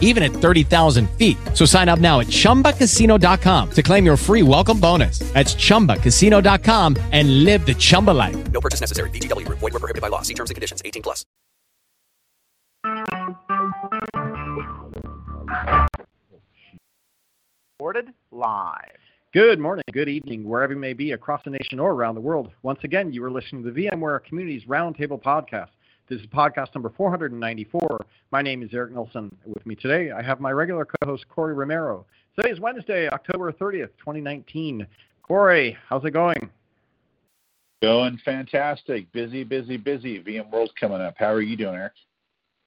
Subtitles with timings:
[0.00, 1.36] even at 30,000 feet.
[1.52, 5.18] So sign up now at chumbacasino.com to claim your free welcome bonus.
[5.34, 8.36] That's chumbacasino.com and live the Chumba life.
[8.52, 9.10] No purchase necessary.
[9.10, 9.58] VGW Group.
[9.58, 10.22] Void were prohibited by law.
[10.22, 10.80] See terms and conditions.
[10.84, 11.24] 18 plus.
[17.80, 18.98] Recorded live.
[19.34, 22.52] Good morning, good evening, wherever you may be across the nation or around the world.
[22.62, 25.70] Once again, you are listening to the VMware Communities Roundtable Podcast.
[26.06, 27.80] This is podcast number 494.
[28.30, 29.34] My name is Eric Nelson.
[29.46, 32.04] With me today, I have my regular co host, Corey Romero.
[32.36, 34.86] Today is Wednesday, October 30th, 2019.
[35.22, 36.50] Corey, how's it going?
[37.80, 39.10] Going fantastic.
[39.12, 40.22] Busy, busy, busy.
[40.22, 41.14] VMworld's coming up.
[41.16, 41.94] How are you doing, Eric?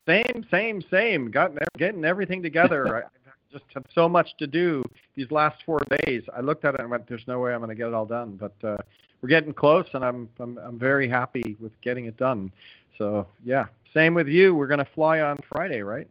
[0.08, 1.30] Same, same, same.
[1.30, 3.06] Got getting everything together.
[3.28, 4.83] I just have so much to do
[5.16, 6.23] these last four days.
[6.36, 8.08] I looked at it and went, "There's no way I'm going to get it all
[8.08, 8.78] done." But uh,
[9.22, 12.52] we're getting close, and I'm, I'm I'm very happy with getting it done.
[12.98, 14.56] So yeah, same with you.
[14.56, 16.08] We're going to fly on Friday, right?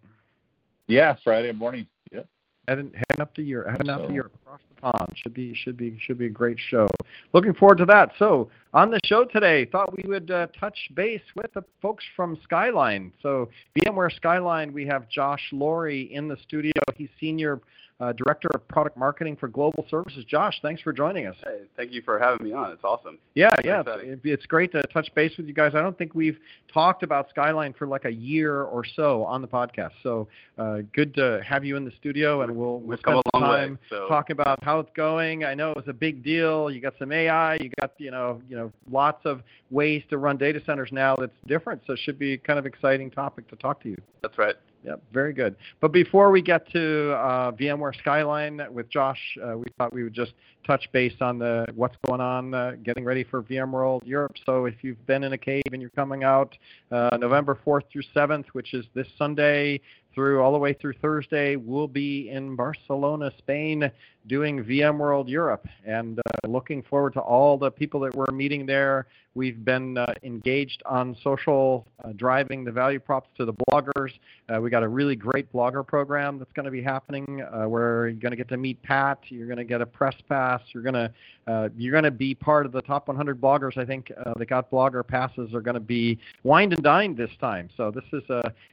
[0.86, 1.86] Yeah, Friday morning.
[2.12, 2.26] Yep.
[2.68, 5.12] Heading heading up to Europe, heading up to Europe across the pond.
[5.16, 6.86] Should be should be should be a great show.
[7.32, 8.12] Looking forward to that.
[8.18, 12.38] So on the show today, thought we would uh, touch base with the folks from
[12.42, 13.12] Skyline.
[13.22, 16.72] So VMware Skyline, we have Josh Lory in the studio.
[16.96, 17.60] He's senior
[17.98, 20.24] uh, director of product marketing for global services.
[20.24, 21.36] Josh, thanks for joining us.
[21.42, 22.70] Hey, thank you for having me on.
[22.72, 23.18] It's awesome.
[23.34, 25.72] Yeah, Very yeah, it's, it's great to touch base with you guys.
[25.74, 26.38] I don't think we've
[26.72, 29.92] talked about Skyline for like a year or so on the podcast.
[30.02, 33.50] So uh, good to have you in the studio, and we'll we'll spend a long
[33.50, 35.44] way, time so- talking about how it's going.
[35.44, 36.70] I know it was a big deal.
[36.70, 37.54] You got some AI.
[37.54, 41.32] You got you know you know lots of ways to run data centers now that's
[41.46, 41.80] different.
[41.86, 43.96] So it should be kind of exciting topic to talk to you.
[44.22, 44.56] That's right.
[44.86, 45.56] Yep, very good.
[45.80, 50.14] But before we get to uh, VMware Skyline with Josh, uh, we thought we would
[50.14, 50.32] just
[50.64, 54.36] touch base on the what's going on, uh, getting ready for VMworld Europe.
[54.46, 56.56] So if you've been in a cave and you're coming out
[56.92, 59.80] uh, November 4th through 7th, which is this Sunday
[60.14, 63.90] through all the way through Thursday, we'll be in Barcelona, Spain,
[64.26, 69.06] doing VMworld Europe, and uh, looking forward to all the people that we're meeting there.
[69.36, 74.12] We've been uh, engaged on social, uh, driving the value props to the bloggers.
[74.48, 78.08] Uh, we got a really great blogger program that's going to be happening uh, where
[78.08, 79.18] you're going to get to meet Pat.
[79.28, 80.62] You're going to get a press pass.
[80.72, 81.12] You're going to
[81.46, 83.76] uh, you're going to be part of the top 100 bloggers.
[83.76, 87.68] I think that got blogger passes are going to be wined and dined this time.
[87.76, 88.22] So this is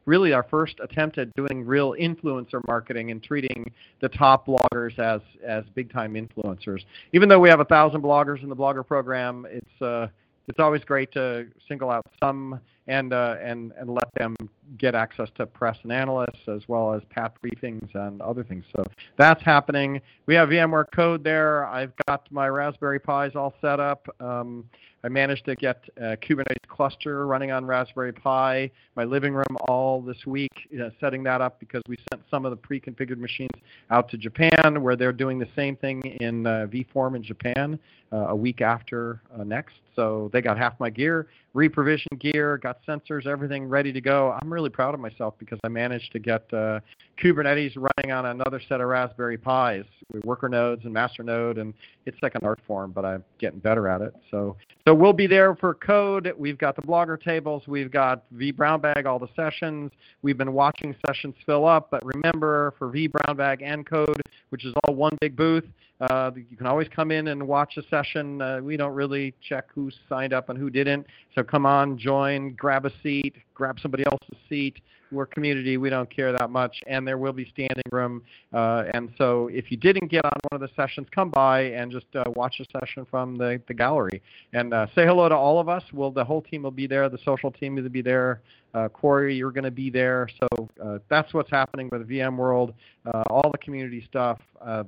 [0.06, 3.70] really our first attempt at doing real influencer marketing and treating
[4.00, 6.84] the top bloggers as as big time influencers.
[7.12, 10.08] Even though we have a thousand bloggers in the blogger program, it's uh,
[10.48, 14.36] it's always great to single out some and uh, and and let them
[14.78, 18.64] get access to press and analysts as well as path briefings and other things.
[18.76, 18.84] So
[19.16, 20.00] that's happening.
[20.26, 21.64] We have VMware code there.
[21.66, 24.06] I've got my Raspberry Pis all set up.
[24.20, 24.64] Um,
[25.04, 28.70] I managed to get a Kubernetes cluster running on Raspberry Pi.
[28.96, 32.46] My living room all this week, you know, setting that up because we sent some
[32.46, 33.50] of the pre-configured machines
[33.90, 37.78] out to Japan, where they're doing the same thing in uh, vForum in Japan
[38.12, 39.74] uh, a week after uh, next.
[39.96, 44.36] So they got half my gear, reprovisioned gear, got sensors, everything ready to go.
[44.40, 46.80] I'm really proud of myself because I managed to get uh,
[47.22, 51.72] Kubernetes running on another set of Raspberry Pis with worker nodes and master node, and
[52.06, 54.14] it's like an art form, but I'm getting better at it.
[54.30, 54.56] So,
[54.86, 56.32] so we'll be there for code.
[56.36, 57.62] We've got the blogger tables.
[57.66, 59.92] We've got V Brown Bag, all the sessions.
[60.22, 64.64] We've been watching sessions fill up, but remember for V Brown Bag and code, which
[64.64, 65.64] is all one big booth,
[66.00, 68.42] uh, you can always come in and watch a session.
[68.42, 71.06] Uh, we don't really check who signed up and who didn't.
[71.34, 74.80] So come on, join, grab a seat, grab somebody else's seat.
[75.12, 75.76] We're community.
[75.76, 76.82] We don't care that much.
[76.86, 78.22] And there will be standing room.
[78.52, 81.92] Uh, and so if you didn't get on one of the sessions, come by and
[81.92, 84.22] just uh, watch a session from the, the gallery.
[84.52, 85.84] And uh, say hello to all of us.
[85.92, 87.08] We'll, the whole team will be there.
[87.08, 88.40] The social team will be there.
[88.74, 90.28] Uh, Corey, you're going to be there.
[90.40, 92.74] So uh, that's what's happening with VMworld,
[93.06, 94.40] uh, all the community stuff.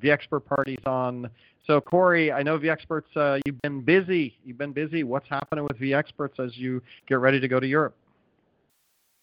[0.03, 1.31] The expert party's on.
[1.67, 4.37] So Corey, I know VExperts, uh, you've been busy.
[4.45, 5.03] You've been busy.
[5.03, 7.97] What's happening with VExperts as you get ready to go to Europe?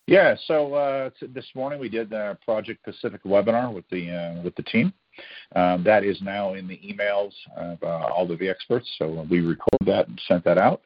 [0.06, 4.54] Yeah, so uh, this morning we did the Project Pacific webinar with the uh, with
[4.56, 4.92] the team.
[5.56, 9.86] Um, that is now in the emails of uh, all the vExperts, so we recorded
[9.86, 10.82] that and sent that out.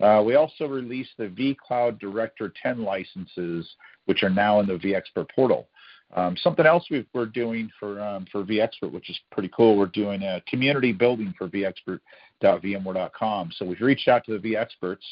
[0.00, 3.68] Uh, we also released the vCloud Director 10 licenses,
[4.06, 5.66] which are now in the vExpert portal.
[6.14, 9.86] Um, something else we are doing for um, for vExpert, which is pretty cool, we're
[9.86, 13.50] doing a community building for vExpert.vmware.com.
[13.56, 15.02] So we've reached out to the vExperts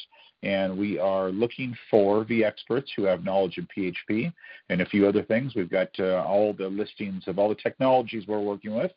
[0.43, 4.33] and we are looking for the experts who have knowledge in PHP
[4.69, 5.53] and a few other things.
[5.55, 8.91] We've got uh, all the listings of all the technologies we're working with.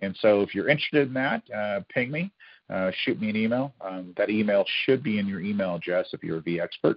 [0.00, 2.32] And so if you're interested in that, uh, ping me,
[2.70, 3.74] uh, shoot me an email.
[3.80, 6.96] Um, that email should be in your email address if you're a vExpert.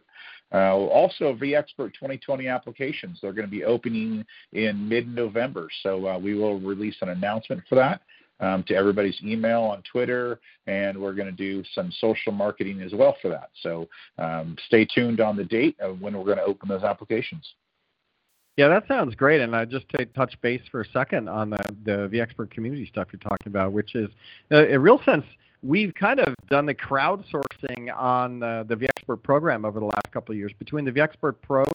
[0.54, 3.20] Uh, also, vExpert 2020 applications.
[3.22, 7.76] They're going to be opening in mid-November, so uh, we will release an announcement for
[7.76, 8.02] that
[8.39, 12.94] um, to everybody's email on Twitter, and we're going to do some social marketing as
[12.94, 13.50] well for that.
[13.62, 13.88] So
[14.18, 17.54] um, stay tuned on the date of when we're going to open those applications.
[18.57, 19.39] Yeah, that sounds great.
[19.39, 23.07] And I just to touch base for a second on the the vExpert community stuff
[23.12, 24.09] you're talking about, which is
[24.51, 25.24] uh, in real sense
[25.63, 30.31] we've kind of done the crowdsourcing on the, the vExpert program over the last couple
[30.31, 31.65] of years between the vExpert pros,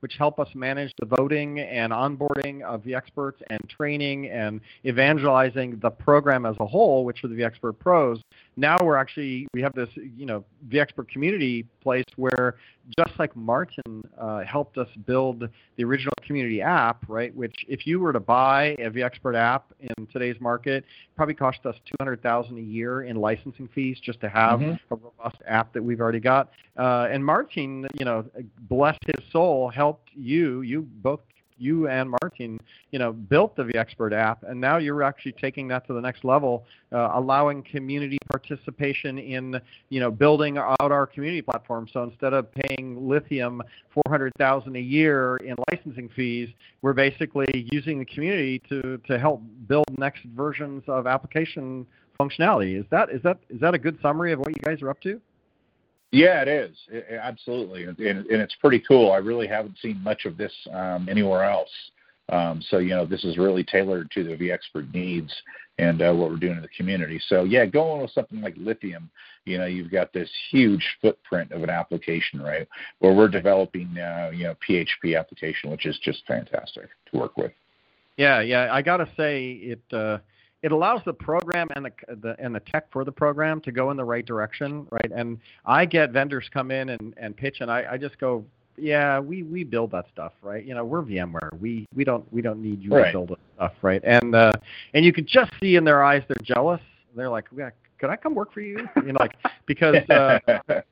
[0.00, 5.90] which help us manage the voting and onboarding of vExperts and training and evangelizing the
[5.90, 8.20] program as a whole, which are the vExpert pros.
[8.56, 12.56] Now we're actually we have this you know vExpert community place where
[12.96, 17.34] just like Martin uh, helped us build the original community app, right?
[17.34, 20.84] Which if you were to buy a vExpert app in today's market,
[21.16, 24.94] probably cost us two hundred thousand a year in licensing fees just to have mm-hmm.
[24.94, 26.50] a robust app that we've already got.
[26.76, 28.24] Uh, and Martin, you know,
[28.68, 30.62] bless his soul, helped you.
[30.62, 31.20] You both
[31.58, 32.60] you and Martin,
[32.90, 36.24] you know, built the vExpert app, and now you're actually taking that to the next
[36.24, 41.88] level, uh, allowing community participation in, you know, building out our community platform.
[41.92, 46.48] So instead of paying Lithium 400,000 a year in licensing fees,
[46.82, 51.86] we're basically using the community to to help build next versions of application
[52.20, 52.78] functionality.
[52.78, 55.00] Is that is that is that a good summary of what you guys are up
[55.02, 55.20] to?
[56.10, 59.12] Yeah, it is it, absolutely, and, and, it's pretty cool.
[59.12, 61.70] I really haven't seen much of this um, anywhere else.
[62.30, 65.32] Um, so you know, this is really tailored to the vExpert needs
[65.78, 67.20] and uh, what we're doing in the community.
[67.28, 69.10] So yeah, going with something like Lithium,
[69.44, 72.68] you know, you've got this huge footprint of an application, right?
[72.98, 77.52] Where we're developing, uh, you know, PHP application, which is just fantastic to work with.
[78.16, 79.80] Yeah, yeah, I gotta say it.
[79.92, 80.18] Uh,
[80.62, 83.90] it allows the program and the, the and the tech for the program to go
[83.90, 85.12] in the right direction, right?
[85.14, 88.44] And I get vendors come in and, and pitch, and I, I just go,
[88.76, 90.64] yeah, we, we build that stuff, right?
[90.64, 91.58] You know, we're VMware.
[91.60, 93.06] We we don't we don't need you right.
[93.06, 94.02] to build that stuff, right?
[94.04, 94.52] And uh,
[94.94, 96.80] and you can just see in their eyes they're jealous.
[97.14, 98.78] They're like, yeah, could I come work for you?
[98.96, 100.38] You know, like because uh,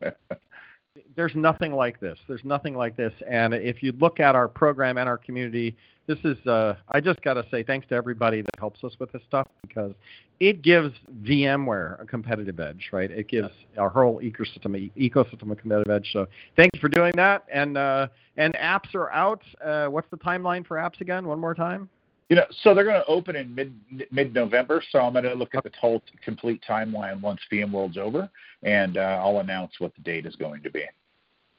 [1.16, 2.18] there's nothing like this.
[2.28, 3.12] There's nothing like this.
[3.28, 5.76] And if you look at our program and our community,
[6.06, 9.10] this is uh, I just got to say thanks to everybody that helps us with
[9.12, 9.92] this stuff because
[10.40, 13.10] it gives VMware a competitive edge, right?
[13.10, 16.10] It gives our whole ecosystem ecosystem a competitive edge.
[16.12, 16.26] So
[16.56, 17.44] thank you for doing that.
[17.52, 19.42] And uh, and apps are out.
[19.64, 21.26] Uh, what's the timeline for apps again?
[21.26, 21.88] One more time.
[22.28, 23.72] You know, so they're going to open in mid
[24.10, 24.82] mid November.
[24.90, 28.28] So I'm going to look at the whole complete timeline once VMworld's over,
[28.62, 30.84] and uh, I'll announce what the date is going to be.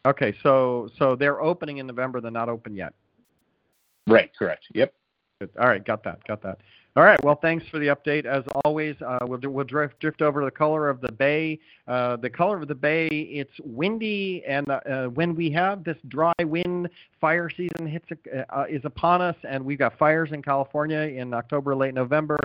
[0.06, 2.22] Okay, so so they're opening in November.
[2.22, 2.94] They're not open yet.
[4.08, 4.32] Right.
[4.38, 4.66] Correct.
[4.74, 4.94] Yep.
[5.40, 5.50] Good.
[5.60, 5.84] All right.
[5.86, 6.26] Got that.
[6.28, 6.60] Got that.
[6.96, 7.24] All right.
[7.24, 8.26] Well, thanks for the update.
[8.26, 11.60] As always, uh, we'll, we'll drift, drift over to the color of the bay.
[11.88, 15.98] Uh, the color of the bay, it's windy, and uh, uh when we have this
[16.08, 16.90] dry wind,
[17.22, 18.08] fire season hits
[18.50, 22.40] uh, is upon us, and we've got fires in California in October, late November.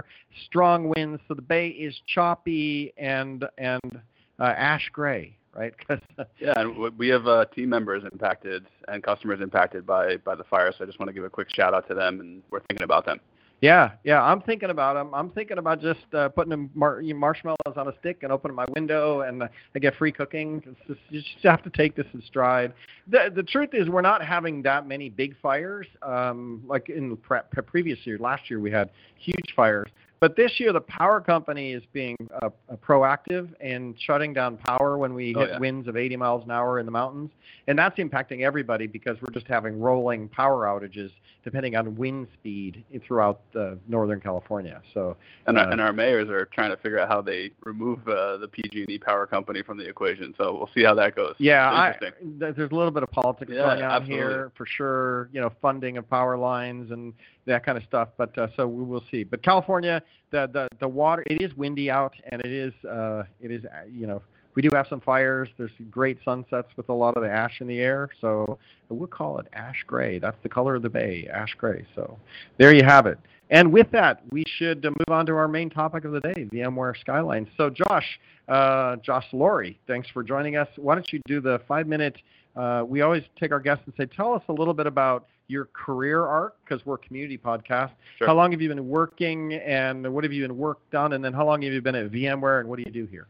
[0.44, 4.02] Strong winds, so the bay is choppy and and
[4.38, 5.74] uh, ash gray right?
[6.38, 10.72] yeah, and we have uh, team members impacted and customers impacted by by the fire.
[10.76, 12.84] So I just want to give a quick shout out to them, and we're thinking
[12.84, 13.20] about them.
[13.62, 15.14] Yeah, yeah, I'm thinking about them.
[15.14, 19.20] I'm thinking about just uh, putting mar- marshmallows on a stick and opening my window,
[19.20, 20.60] and uh, I get free cooking.
[20.88, 22.72] Just, you just have to take this in stride.
[23.06, 25.86] The the truth is, we're not having that many big fires.
[26.02, 29.88] Um, like in the pre- previous year, last year we had huge fires.
[30.22, 34.96] But this year, the power company is being uh, uh, proactive and shutting down power
[34.96, 35.58] when we oh, hit yeah.
[35.58, 37.32] winds of 80 miles an hour in the mountains,
[37.66, 41.10] and that's impacting everybody because we're just having rolling power outages
[41.44, 44.80] depending on wind speed throughout uh, Northern California.
[44.94, 48.06] So, and our, uh, and our mayors are trying to figure out how they remove
[48.06, 50.34] uh, the PG&E power company from the equation.
[50.38, 51.34] So we'll see how that goes.
[51.38, 54.16] Yeah, I, there's a little bit of politics yeah, going on absolutely.
[54.16, 55.28] here for sure.
[55.32, 57.12] You know, funding of power lines and
[57.46, 58.10] that kind of stuff.
[58.16, 59.24] But uh, so we will see.
[59.24, 63.50] But California, the the the water, it is windy out, and it is uh, it
[63.50, 64.22] is uh, you know
[64.54, 65.48] we do have some fires.
[65.56, 68.08] There's great sunsets with a lot of the ash in the air.
[68.20, 70.18] So we'll call it ash gray.
[70.18, 71.86] That's the color of the bay, ash gray.
[71.94, 72.18] So
[72.58, 73.18] there you have it.
[73.50, 76.98] And with that, we should move on to our main topic of the day, VMware
[76.98, 77.46] Skyline.
[77.56, 80.68] So Josh, uh, Josh Lory, thanks for joining us.
[80.76, 82.16] Why don't you do the five-minute?
[82.56, 85.66] Uh, we always take our guests and say, tell us a little bit about your
[85.66, 87.92] career arc because we're a community podcast.
[88.18, 88.26] Sure.
[88.26, 91.12] How long have you been working and what have you been worked on?
[91.12, 93.26] And then how long have you been at VMware and what do you do here?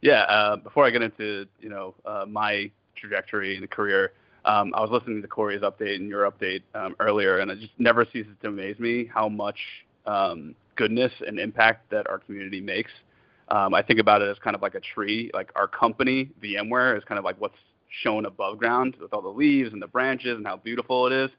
[0.00, 4.12] Yeah, uh, before I get into you know uh, my trajectory in the career.
[4.44, 7.72] Um, I was listening to Corey's update and your update um, earlier, and it just
[7.78, 9.58] never ceases to amaze me how much
[10.06, 12.90] um, goodness and impact that our community makes.
[13.48, 15.30] Um, I think about it as kind of like a tree.
[15.32, 17.56] Like our company, VMware, is kind of like what's
[18.02, 21.30] shown above ground with all the leaves and the branches and how beautiful it is.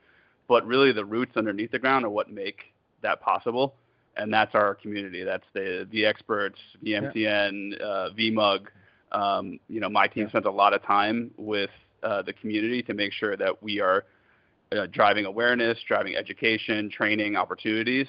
[0.48, 3.76] But really, the roots underneath the ground are what make that possible,
[4.16, 5.24] and that's our community.
[5.24, 8.68] That's the the experts, VMTN, uh, VMUG.
[9.12, 10.30] Um, you know, my team Yeah.
[10.30, 11.70] spends a lot of time with
[12.04, 14.06] uh, the community to make sure that we are
[14.72, 18.08] uh, driving awareness, driving education, training opportunities.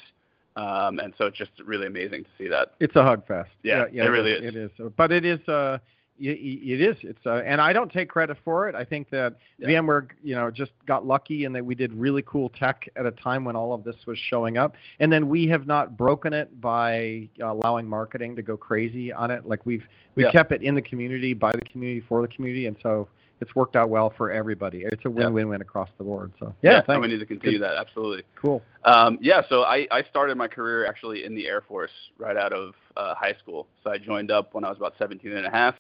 [0.57, 2.73] Um, and so it's just really amazing to see that.
[2.81, 3.50] It's a hug fest.
[3.62, 4.43] Yeah, it really is.
[4.43, 4.47] is.
[4.49, 4.93] It is.
[4.97, 5.47] But it is.
[5.47, 5.78] Uh,
[6.19, 6.97] it is.
[7.03, 7.25] It's.
[7.27, 8.75] Uh, and I don't take credit for it.
[8.75, 9.69] I think that Yeah.
[9.69, 13.11] VMware, you know, just got lucky and that we did really cool tech at a
[13.13, 14.75] time when all of this was showing up.
[15.01, 19.47] And then we have not broken it by allowing marketing to go crazy on it.
[19.47, 20.33] Like we've we've Yeah.
[20.33, 23.09] kept it in the community, by the community, for the community, and so
[23.41, 24.83] it's worked out well for everybody.
[24.87, 26.33] It's a win-win-win across the board.
[26.41, 27.03] So yeah, thanks.
[27.03, 27.77] we need to continue that.
[27.77, 28.23] Absolutely.
[28.35, 28.63] Cool.
[28.85, 32.55] Um, yeah, so I, I started my career actually in the Air Force right out
[32.55, 33.67] of uh, high school.
[33.85, 35.75] So I joined up when I was about 17 and a half.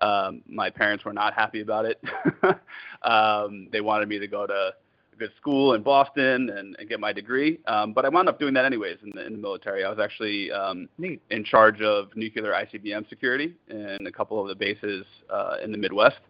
[0.00, 2.02] Um, my parents were not happy about it.
[3.02, 4.72] um, they wanted me to go to
[5.12, 7.60] a good school in Boston and, and get my degree.
[7.66, 9.84] Um, but I wound up doing that anyways in the, in the military.
[9.84, 11.20] I was actually um, Neat.
[11.30, 15.78] in charge of nuclear ICBM security in a couple of the bases uh, in the
[15.78, 16.20] Midwest.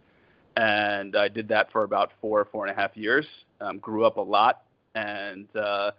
[0.56, 3.26] And I did that for about four, four and a half years.
[3.60, 4.62] Um, grew up a lot.
[4.94, 5.92] And uh,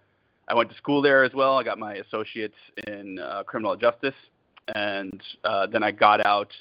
[0.48, 1.58] I went to school there as well.
[1.58, 4.16] I got my associates in uh, criminal justice.
[4.76, 6.52] And uh, then I got out.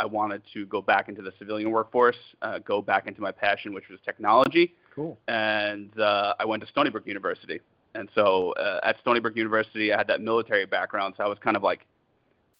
[0.00, 3.74] I wanted to go back into the civilian workforce, uh, go back into my passion,
[3.74, 5.18] which was technology Cool.
[5.28, 7.60] and uh, I went to Stony Brook University.
[7.94, 11.38] And so uh, at Stony Brook University, I had that military background, so I was
[11.46, 11.86] kind of like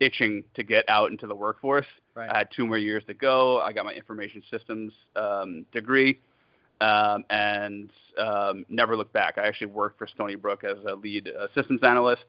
[0.01, 1.87] itching to get out into the workforce.
[2.15, 2.29] Right.
[2.31, 3.61] I had two more years to go.
[3.61, 6.19] I got my information systems um, degree,
[6.81, 9.39] um, and um, never looked back.
[9.39, 12.25] I actually worked for Stony Brook as a lead uh, systems analyst,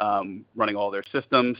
[0.00, 1.56] um, running all their systems,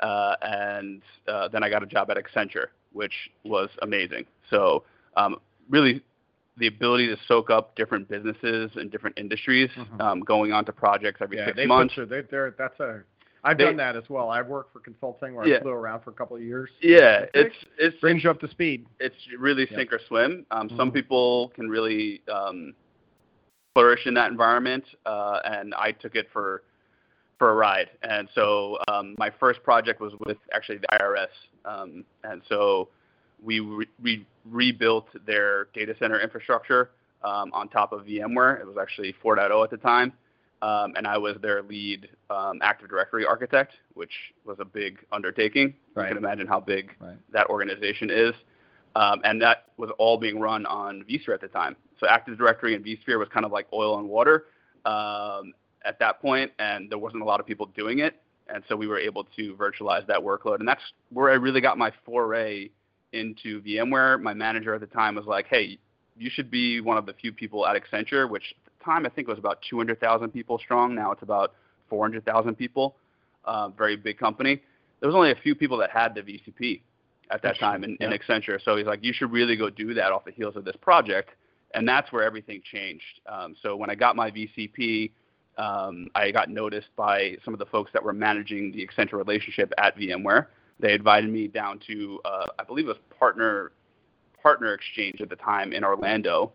[0.00, 4.26] uh, and uh, then I got a job at Accenture, which was amazing.
[4.50, 4.84] So
[5.16, 5.36] um,
[5.68, 6.02] really
[6.58, 10.00] the ability to soak up different businesses and different industries, Mhm.
[10.00, 11.94] um, going on to projects every yeah, six they months.
[11.94, 13.02] Put they're, they're, that's a.
[13.44, 14.30] I've They- done that as well.
[14.30, 15.56] I've worked for consulting where Yeah.
[15.56, 16.70] I flew around for a couple of years.
[16.80, 18.86] yeah, it's it's brings you up to speed.
[18.98, 19.76] it's really Yeah.
[19.76, 20.46] sink or swim.
[20.50, 20.94] Um, Some Mhm.
[20.94, 22.74] people can really um,
[23.74, 26.62] flourish in that environment, uh, and I took it for
[27.38, 27.90] for a ride.
[28.02, 31.28] And so um, my first project was with actually the IRS,
[31.64, 32.88] um, and so
[33.42, 36.90] we re- we rebuilt their data center infrastructure
[37.22, 38.60] um, on top of VMware.
[38.60, 40.12] It was actually 4.0 at the time.
[40.62, 44.12] Um, and I was their lead um, Active Directory architect, which
[44.46, 45.74] was a big undertaking.
[45.94, 46.08] Right.
[46.08, 47.16] You can imagine how big Right.
[47.32, 48.32] that organization is.
[48.94, 51.76] Um, and that was all being run on vSphere at the time.
[52.00, 54.46] So Active Directory and vSphere was kind of like oil and water
[54.86, 55.52] um,
[55.86, 58.16] at that point, and there wasn't a lot of people doing it.
[58.48, 60.60] And so we were able to virtualize that workload.
[60.60, 62.70] And that's where I really got my foray
[63.12, 64.20] into VMware.
[64.20, 65.78] My manager at the time was like, hey,
[66.16, 69.08] you should be one of the few people at Accenture, which at the time I
[69.08, 70.94] think was about 200,000 people strong.
[70.94, 71.54] Now it's about
[71.88, 72.96] 400,000 people.
[73.44, 74.60] Uh, very big company.
[75.00, 76.80] There was only a few people that had the VCP
[77.30, 78.62] at that time in, in Accenture.
[78.62, 81.30] So he's like, you should really go do that off the heels of this project.
[81.74, 83.20] And that's where everything changed.
[83.26, 85.10] Um, so when I got my VCP,
[85.58, 89.72] um, I got noticed by some of the folks that were managing the Accenture relationship
[89.78, 90.46] at VMware.
[90.78, 93.72] They invited me down to, uh, I believe was partner
[94.42, 96.52] partner exchange at the time in Orlando.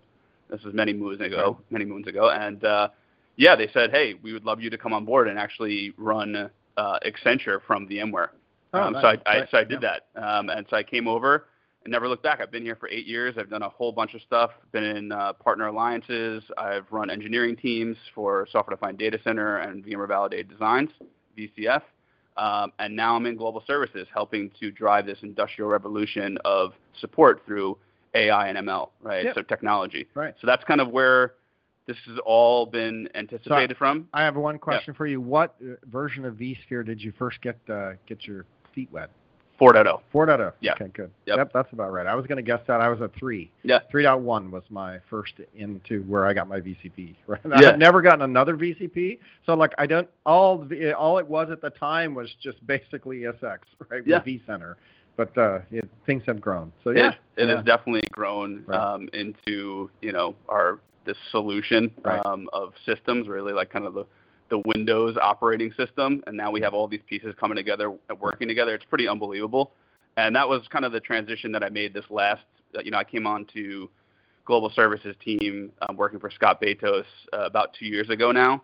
[0.49, 2.89] This was many moons ago, many moons ago, and uh,
[3.35, 6.49] yeah, they said, hey, we would love you to come on board and actually run
[6.77, 8.29] uh, Accenture from VMware.
[8.73, 9.01] Oh, um, nice.
[9.01, 11.47] So I, I so I did that, um, and so I came over
[11.83, 12.39] and never looked back.
[12.41, 13.35] I've been here for eight years.
[13.37, 14.51] I've done a whole bunch of stuff.
[14.71, 16.43] Been in uh, partner alliances.
[16.57, 20.89] I've run engineering teams for software-defined data center and VMware validated designs,
[21.37, 21.81] VCF.
[22.37, 27.41] Um, and now I'm in global services, helping to drive this industrial revolution of support
[27.45, 27.77] through
[28.13, 29.25] AI and ML, right?
[29.25, 29.35] Yep.
[29.35, 30.07] So technology.
[30.13, 30.33] Right.
[30.39, 31.33] So that's kind of where
[31.87, 34.07] this has all been anticipated from.
[34.13, 35.19] I have one question for you.
[35.19, 39.09] What uh, version of vSphere did you first get uh, get your feet wet?
[39.61, 40.01] 4.0.
[40.11, 40.53] 4.0.
[40.59, 40.73] Yeah.
[40.73, 41.11] Okay, good.
[41.27, 41.51] Yep.
[41.53, 42.07] that's about right.
[42.07, 42.81] I was going to guess that.
[42.81, 43.51] I was a 3.
[43.61, 43.79] Yeah.
[43.93, 47.15] 3.1 was my first into where I got my VCP.
[47.27, 47.39] Right.
[47.61, 47.69] Yeah.
[47.69, 49.19] I've never gotten another VCP.
[49.45, 53.59] So like I don't all all it was at the time was just basically ESX,
[53.89, 54.05] right?
[54.05, 54.17] Yeah.
[54.25, 54.75] With vCenter.
[55.15, 56.73] But uh, it, things have grown.
[56.83, 57.09] So yeah.
[57.09, 57.55] it, it yeah.
[57.57, 58.77] has definitely grown Right.
[58.79, 62.25] um, into you know our this solution Right.
[62.25, 64.05] um, of systems, really like kind of the
[64.51, 68.47] the Windows operating system, and now we have all these pieces coming together and working
[68.47, 68.75] together.
[68.75, 69.71] It's pretty unbelievable,
[70.17, 72.43] and that was kind of the transition that I made this last
[72.75, 73.89] uh, you know, I came on to
[74.45, 78.63] global services team um, working for Scott Bajtos uh, about two years ago now.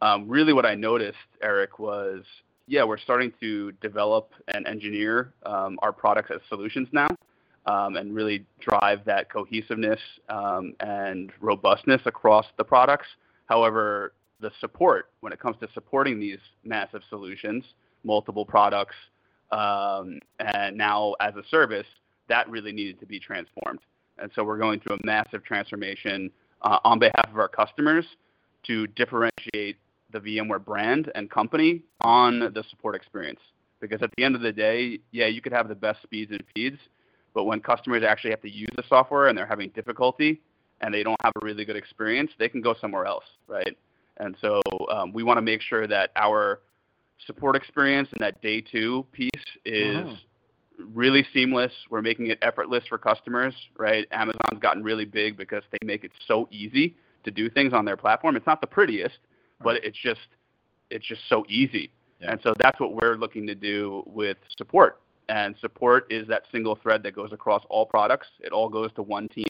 [0.00, 2.22] Um, really, what I noticed, Eric, was
[2.66, 7.08] yeah, we're starting to develop and engineer um, our products as solutions now,
[7.66, 13.06] um, and really drive that cohesiveness um, and robustness across the products.
[13.46, 17.64] However, the support when it comes to supporting these massive solutions,
[18.04, 18.94] multiple products,
[19.50, 21.86] um, and now as a service,
[22.28, 23.80] that really needed to be transformed.
[24.18, 26.30] And so we're going through a massive transformation
[26.62, 28.04] uh, on behalf of our customers
[28.66, 29.76] to differentiate
[30.12, 33.40] the VMware brand and company on the support experience.
[33.80, 36.42] Because at the end of the day, yeah, you could have the best speeds and
[36.54, 36.78] feeds,
[37.32, 40.40] but when customers actually have to use the software and they're having difficulty
[40.80, 43.76] and they don't have a really good experience, they can go somewhere else, right?
[44.18, 44.60] And so
[44.90, 46.60] um, we want to make sure that our
[47.26, 49.30] support experience and that day two piece
[49.64, 50.18] is Mhm.
[50.94, 51.72] really seamless.
[51.90, 54.06] We're making it effortless for customers, right?
[54.12, 56.94] Amazon's gotten really big because they make it so easy
[57.24, 58.36] to do things on their platform.
[58.36, 59.18] It's not the prettiest,
[59.60, 60.20] but it's just
[60.90, 61.90] it's just so easy.
[62.20, 62.32] Yeah.
[62.32, 65.00] And so that's what we're looking to do with support.
[65.28, 68.28] And support is that single thread that goes across all products.
[68.40, 69.44] It all goes to one team.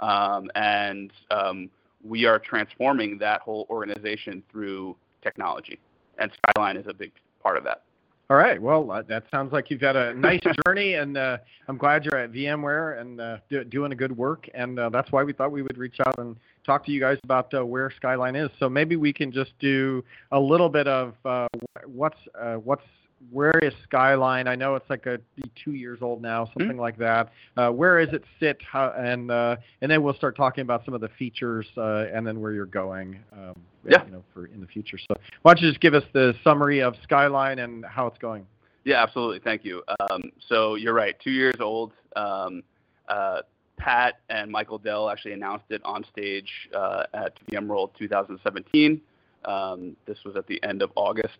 [0.00, 1.70] Um, and um,
[2.08, 5.78] we are transforming that whole organization through technology.
[6.18, 7.82] And Skyline is a big part of that.
[8.28, 8.60] All right.
[8.60, 12.18] Well, uh, that sounds like you've had a nice journey, and uh, I'm glad you're
[12.18, 14.48] at VMware and uh, do, doing a good work.
[14.52, 17.18] And uh, that's why we thought we would reach out and talk to you guys
[17.22, 18.50] about uh, where Skyline is.
[18.58, 21.46] So maybe we can just do a little bit of uh,
[21.84, 22.82] what's uh, what's
[23.30, 24.48] where is Skyline?
[24.48, 25.18] I know it's like a
[25.64, 27.32] two years old now, something like that.
[27.56, 28.58] Uh, where is it sit?
[28.62, 32.26] How, and uh, and then we'll start talking about some of the features uh, and
[32.26, 33.18] then where you're going.
[33.32, 33.54] Um,
[33.88, 34.04] Yeah.
[34.04, 34.98] You know, for in the future.
[34.98, 38.46] So why don't you just give us the summary of Skyline and how it's going?
[38.84, 39.40] Yeah, absolutely.
[39.40, 39.82] Thank you.
[40.00, 41.92] Um, so you're right, two years old.
[42.14, 42.62] Um,
[43.08, 43.42] uh,
[43.76, 49.00] Pat and Michael Dell actually announced it on stage uh, at VMworld 2017.
[49.44, 51.38] Um, this was at the end of August.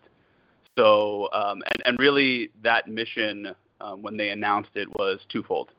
[0.77, 5.71] So, um, and, and really that mission, um, when they announced it, was twofold.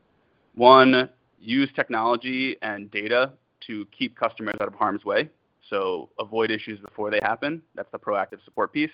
[0.54, 1.08] One,
[1.40, 3.32] use technology and data
[3.68, 5.30] to keep customers out of harm's way.
[5.70, 7.62] So avoid issues before they happen.
[7.74, 8.90] That's the proactive support piece.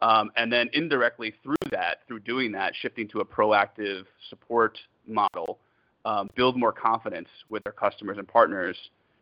[0.00, 5.58] Um, and then indirectly through that, through doing that, shifting to a proactive support model,
[6.04, 8.76] um, build more confidence with our customers and partners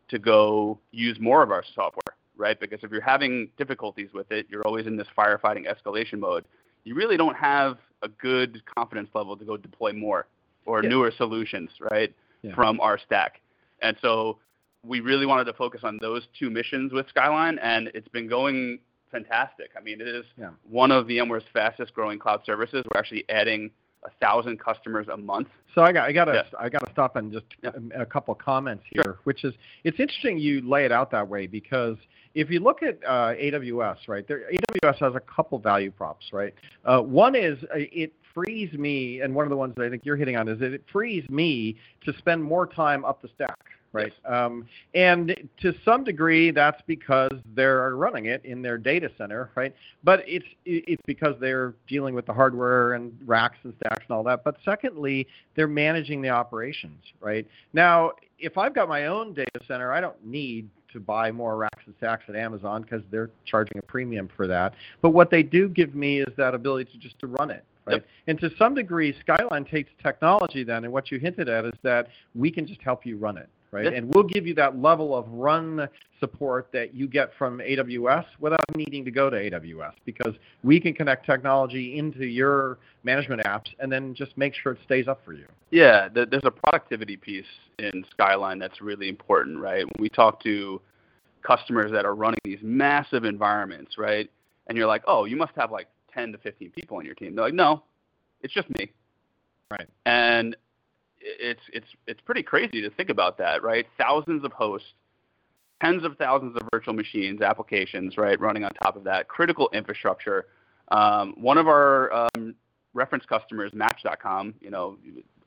[0.09, 2.59] to go use more of our software, right?
[2.59, 6.45] Because if you're having difficulties with it, you're always in this firefighting escalation mode.
[6.83, 10.27] You really don't have a good confidence level to go deploy more
[10.65, 10.89] or Yeah.
[10.89, 12.53] newer solutions, right, Yeah.
[12.55, 13.41] from our stack.
[13.81, 14.39] And so
[14.83, 18.79] we really wanted to focus on those two missions with Skyline, and it's been going
[19.11, 19.71] fantastic.
[19.77, 20.51] I mean, it is Yeah.
[20.69, 22.85] one of VMware's fastest growing cloud services.
[22.93, 23.71] We're actually adding
[24.03, 25.49] a thousand customers a month.
[25.73, 26.59] So I got I got to Yeah.
[26.59, 27.71] I got to stop and just Yeah.
[27.95, 31.27] a, a couple of comments here, which is it's interesting you lay it out that
[31.27, 31.97] way because
[32.37, 34.43] if you look at uh, AWS, right, there,
[34.83, 36.53] AWS has a couple value props, right.
[36.85, 40.05] Uh, one is uh, it frees me, and one of the ones that I think
[40.05, 43.57] you're hitting on is that it frees me to spend more time up the stack,
[43.91, 44.13] right?
[44.23, 49.73] Um, and to some degree, that's because they're running it in their data center, right?
[50.03, 54.23] But it's it's because they're dealing with the hardware and racks and stacks and all
[54.25, 54.43] that.
[54.43, 57.47] But secondly, they're managing the operations, right?
[57.73, 61.83] Now, if I've got my own data center, I don't need to buy more racks
[61.85, 64.73] and stacks at Amazon because they're charging a premium for that.
[65.01, 67.95] But what they do give me is that ability to just to run it, right?
[67.95, 68.05] Yep.
[68.27, 72.07] And to some degree, Skyline takes technology then, and what you hinted at is that
[72.35, 73.93] we can just help you run it, right?
[73.93, 75.87] And we'll give you that level of run
[76.19, 80.93] support that you get from AWS without needing to go to AWS because we can
[80.93, 85.33] connect technology into your management apps and then just make sure it stays up for
[85.33, 85.45] you.
[85.71, 87.45] Yeah, th- there's a productivity piece
[87.79, 89.85] in Skyline that's really important, right?
[89.85, 90.81] When we talk to
[91.43, 94.29] customers that are running these massive environments, right?
[94.67, 97.35] And you're like, oh, you must have like 10 to 15 people on your team.
[97.35, 97.83] They're like, no,
[98.41, 98.91] it's just me.
[99.69, 99.87] Right.
[100.05, 100.55] And
[101.21, 103.85] it's it's it's pretty crazy to think about that, right?
[103.97, 104.87] Thousands of hosts,
[105.81, 110.47] tens of thousands of virtual machines, applications, right, running on top of that, critical infrastructure.
[110.89, 112.55] Um, one of our um,
[112.93, 114.97] reference customers, Match.com, you know,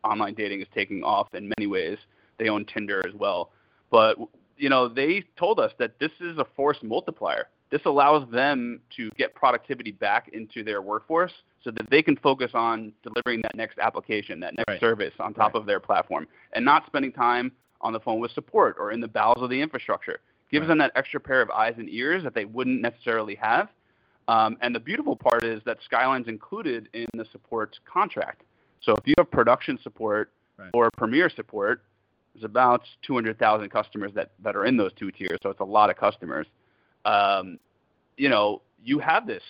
[0.04, 1.98] online dating is taking off in many ways.
[2.38, 3.50] They own Tinder as well,
[3.90, 4.16] but
[4.56, 7.48] you know, they told us that this is a force multiplier.
[7.70, 12.52] This allows them to get productivity back into their workforce so that they can focus
[12.54, 14.80] on delivering that next application, that next Right.
[14.80, 15.60] service on top Right.
[15.60, 19.08] of their platform, and not spending time on the phone with support or in the
[19.08, 20.20] bowels of the infrastructure.
[20.50, 20.68] Gives Right.
[20.68, 23.68] them that extra pair of eyes and ears that they wouldn't necessarily have.
[24.28, 28.42] Um, and the beautiful part is that Skyline's included in the support contract.
[28.80, 30.32] So if you have production support
[30.72, 31.82] or premier support,
[32.32, 35.90] There's about 200,000 customers that, that are in those two tiers, so it's a lot
[35.90, 36.46] of customers.
[37.04, 37.58] Um,
[38.16, 39.42] you know, you have this.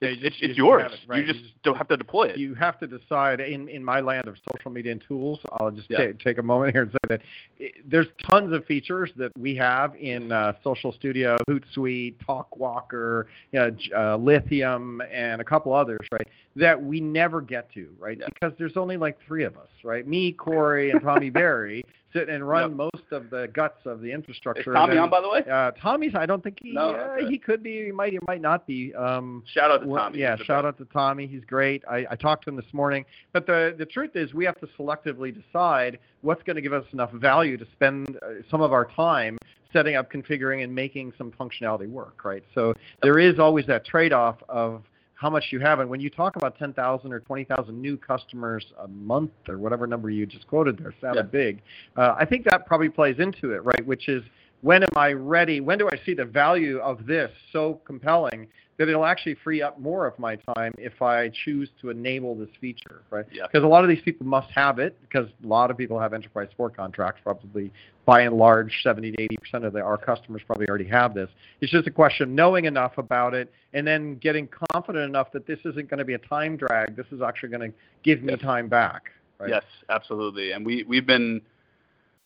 [0.00, 0.82] Yeah, It's, you it's, just- it's just yours.
[0.82, 1.26] have it, right.
[1.26, 2.36] You just don't have to deploy it.
[2.36, 5.88] you have to decide in in my land of social media and tools i'll just
[5.88, 6.08] Yeah.
[6.12, 7.20] ta- take a moment here and say that
[7.60, 13.60] i there's tons of features that we have in uh, social studio hootsuite talkwalker you
[13.60, 16.26] know, uh, lithium and a couple others right
[16.56, 18.26] that we never get to right Yeah.
[18.34, 22.46] because there's only like three of us right me corey and tommy berry sit and
[22.48, 22.76] run Yep.
[22.76, 24.70] most of the guts of the infrastructure.
[24.72, 25.42] Is Tommy and on, by the way?
[25.50, 26.14] uh, Tommy's.
[26.14, 26.72] I don't think he.
[26.72, 26.90] No?
[26.94, 27.86] uh, he could be.
[27.86, 28.12] He might.
[28.12, 28.94] He might not be.
[28.94, 30.18] Um, Shout out to well, Tommy.
[30.20, 31.26] Yeah, shout out to Tommy.
[31.26, 31.82] He's great.
[31.90, 33.04] I, I talked to him this morning.
[33.32, 36.84] But the the truth is, we have to selectively decide what's going to give us
[36.92, 39.36] enough value to spend uh, some of our time
[39.72, 42.24] setting up, configuring, and making some functionality work.
[42.24, 42.44] Right.
[42.54, 44.82] So there is always that trade-off of
[45.24, 45.80] how much you have.
[45.80, 50.10] And when you talk about 10,000 or 20,000 new customers a month or whatever number
[50.10, 51.44] you just quoted there sounded Yeah.
[51.44, 51.62] big,
[51.96, 53.84] uh, I think that probably plays into it, right?
[53.86, 54.22] Which is
[54.64, 55.60] when am I ready?
[55.60, 58.48] When do I see the value of this so compelling
[58.78, 62.48] that it'll actually free up more of my time if I choose to enable this
[62.62, 63.26] feature, right?
[63.30, 63.46] Yeah.
[63.46, 66.14] Because a lot of these people must have it because a lot of people have
[66.14, 67.70] enterprise support contracts, probably
[68.06, 71.28] by and large, 70 to 80 percent of the, our customers probably already have this.
[71.60, 75.46] It's just a question of knowing enough about it and then getting confident enough that
[75.46, 76.96] this isn't going to be a time drag.
[76.96, 78.40] This is actually going to give me Yes.
[78.40, 79.10] time back.
[79.38, 79.50] Right?
[79.50, 80.52] Yes, absolutely.
[80.52, 81.42] And we we've been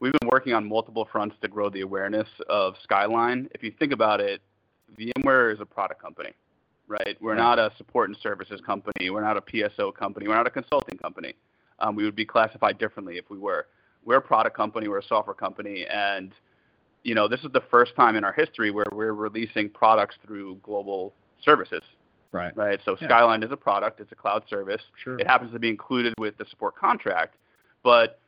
[0.01, 3.49] we've been working on multiple fronts to grow the awareness of Skyline.
[3.55, 4.41] If you think about it,
[4.99, 6.31] VMware is a product company,
[6.87, 7.17] right?
[7.21, 9.11] We're not a support and services company.
[9.11, 10.29] We're not a PSO company.
[10.29, 11.35] We're not a consulting company.
[11.81, 13.67] Um, we would be classified differently if we were.
[14.05, 14.89] We're a product company.
[14.89, 16.33] We're a software company, and
[17.03, 20.57] you know this is the first time in our history where we're releasing products through
[20.63, 21.13] global
[21.45, 21.83] services,
[22.33, 22.57] Right.
[22.57, 22.81] right?
[22.85, 23.09] So Yeah.
[23.09, 24.01] Skyline is a product.
[24.01, 24.83] It's a cloud service.
[25.03, 25.19] Sure.
[25.19, 27.37] It happens to be included with the support contract,
[27.83, 28.21] but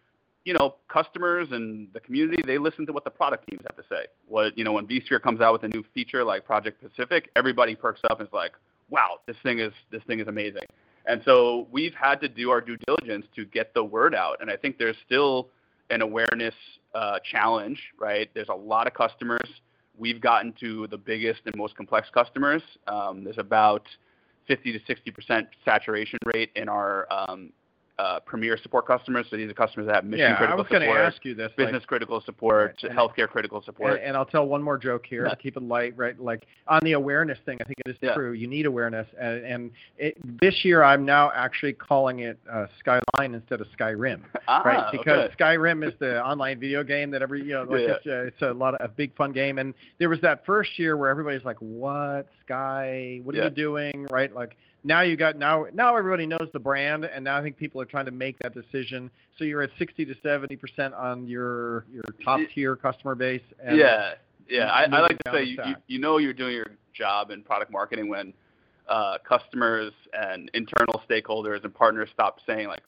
[0.45, 3.83] you know, customers and the community they listen to what the product teams have to
[3.89, 4.07] say.
[4.27, 7.75] What you know, when vSphere comes out with a new feature like Project Pacific, everybody
[7.75, 8.53] perks up and is like,
[8.89, 10.63] "Wow, this thing is this thing is amazing."
[11.07, 14.51] And so we've had to do our due diligence to get the word out, and
[14.51, 15.49] I think there's still
[15.91, 16.55] an awareness
[16.95, 18.31] uh, challenge, right?
[18.35, 19.49] There's a lot of customers.
[19.99, 22.63] We've gotten to the biggest and most complex customers.
[22.87, 23.83] Um, there's about
[24.47, 27.53] 50 to 60 percent saturation rate in our um,
[28.01, 29.27] uh, premier support customers.
[29.29, 31.25] So these are customers that have mission yeah, I critical was going to support, ask
[31.25, 31.49] you this.
[31.51, 33.95] like, business critical support, Right, and- healthcare critical support.
[33.95, 35.31] And, and I'll tell one more joke here Yeah.
[35.31, 36.19] to keep it light, right?
[36.19, 38.15] Like on the awareness thing, I think it is Yeah.
[38.15, 38.33] true.
[38.33, 43.35] You need awareness, and, and it, this year I'm now actually calling it uh, Skyline
[43.35, 44.91] instead of Skyrim, ah, right?
[44.93, 45.35] Because okay.
[45.39, 47.95] Skyrim is the online video game that every you know, like Yeah.
[47.97, 50.79] it's, uh, it's a lot of a big fun game, and there was that first
[50.79, 53.21] year where everybody's like, "What Sky?
[53.25, 54.35] What are you doing?" Right?
[54.35, 57.81] Like now you got now now everybody knows the brand, and now I think people
[57.81, 59.11] are trying to make that decision.
[59.39, 63.43] So you're at 60 to 70 percent on your your top tier customer base.
[63.63, 64.15] And yeah,
[64.49, 64.67] yeah.
[64.67, 68.09] I, I like to say you, you, know you're doing your job in product marketing
[68.09, 68.33] when
[68.89, 72.83] uh, customers and internal stakeholders and partners stop saying like,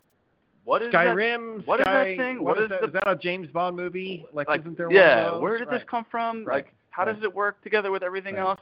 [0.64, 1.66] "What is that Skyrim.
[1.66, 2.42] what is that thing?
[2.42, 2.80] What What is, that?
[2.80, 4.24] the- Is that a James Bond movie?
[4.32, 5.78] Like, like, isn't there yeah, where did right.
[5.78, 6.44] this come from?
[6.44, 6.64] Right.
[6.64, 7.14] Like, how Right.
[7.14, 8.60] does it work together with everything else?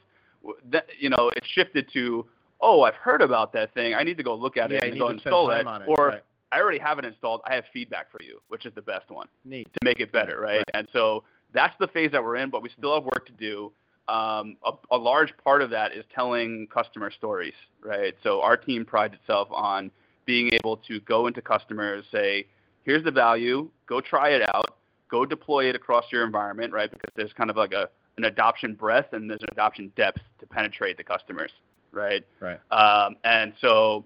[0.70, 2.26] That, you know, it shifted to,
[2.60, 3.94] oh, I've heard about that thing.
[3.94, 5.66] I need to go look at yeah, it and go install it.
[5.66, 5.82] it.
[5.86, 6.22] Or right.
[6.52, 7.40] I already have it installed.
[7.46, 9.68] I have feedback for you, which is the best one Neat.
[9.72, 10.56] to make it better, right?
[10.56, 10.64] Right.
[10.74, 13.72] And so that's the phase that we're in, but we still have work to do.
[14.08, 18.14] Um, a, a large part of that is telling customer stories, right?
[18.22, 19.90] So our team prides itself on
[20.26, 22.46] being able to go into customers, say,
[22.82, 26.90] here's the value, go try it out, go deploy it across your environment, right?
[26.90, 30.46] Because there's kind of like a an adoption breadth and there's an adoption depth to
[30.46, 31.50] penetrate the customers,
[31.92, 32.24] right?
[32.40, 32.60] Right.
[32.70, 34.04] Um, and so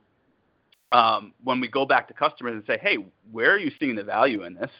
[0.92, 2.98] um, when we go back to customers and say, hey,
[3.32, 4.70] where are you seeing the value in this?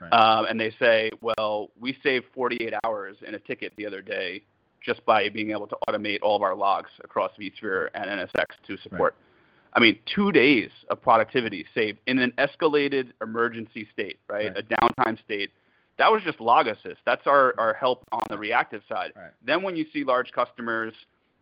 [0.00, 0.12] Right.
[0.12, 4.42] Um, and they say, well, we saved 48 hours in a ticket the other day
[4.84, 8.78] just by being able to automate all of our logs across vSphere and NSX to
[8.78, 9.14] support.
[9.14, 9.26] Right.
[9.74, 14.52] I mean, two days of productivity saved in an escalated emergency state, right?
[14.54, 14.56] Right.
[14.56, 15.50] A downtime state.
[15.98, 16.98] That was just log assist.
[17.04, 19.12] That's our, our help on the reactive side.
[19.14, 19.30] Right.
[19.44, 20.94] Then when you see large customers,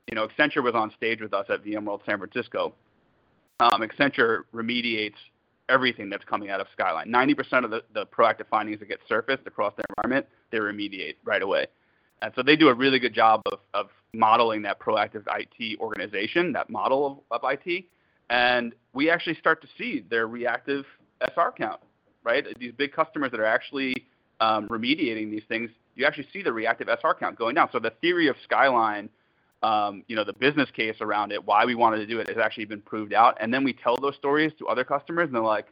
[0.08, 2.74] you know, Accenture was on stage with us at VMworld San Francisco.
[3.60, 5.14] Um, Accenture remediates
[5.68, 7.08] everything that's coming out of Skyline.
[7.08, 11.42] 90% of the, the proactive findings that get surfaced across their environment, they remediate right
[11.42, 11.66] away.
[12.22, 16.52] And so they do a really good job of, of modeling that proactive IT organization,
[16.52, 17.84] that model of, of IT.
[18.30, 20.84] And we actually start to see their reactive
[21.20, 21.80] SR count,
[22.24, 22.46] right?
[22.58, 24.06] These big customers that are actually
[24.40, 27.68] um, remediating these things, you actually see the reactive SR count going down.
[27.72, 29.08] So the theory of Skyline,
[29.62, 32.38] um, you know, the business case around it, why we wanted to do it, has
[32.38, 33.36] actually been proved out.
[33.40, 35.66] And then we tell those stories to other customers, and they're like,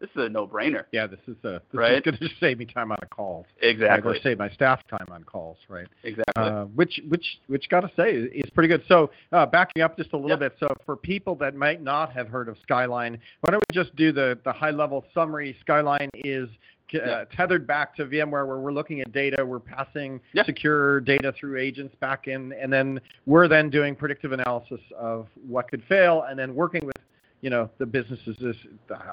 [0.00, 0.84] this is a no-brainer.
[0.92, 2.02] Yeah, this is a this Right?
[2.02, 3.44] going to save me time on calls.
[3.60, 4.16] Exactly.
[4.16, 5.86] Or save my staff time on calls, right?
[6.04, 6.42] Exactly.
[6.42, 8.82] Uh, which which which got to say is pretty good.
[8.88, 10.36] So uh, backing up just a little Yeah.
[10.48, 10.56] bit.
[10.58, 14.10] So for people that might not have heard of Skyline, why don't we just do
[14.10, 15.54] the the high level summary?
[15.60, 16.48] Skyline is
[16.92, 17.24] Yeah.
[17.34, 20.44] tethered back to VMware, where we're looking at data, we're passing Yeah.
[20.44, 25.68] secure data through agents back in, and then we're then doing predictive analysis of what
[25.70, 26.96] could fail, and then working with
[27.42, 28.36] you know the businesses.
[28.40, 28.56] Is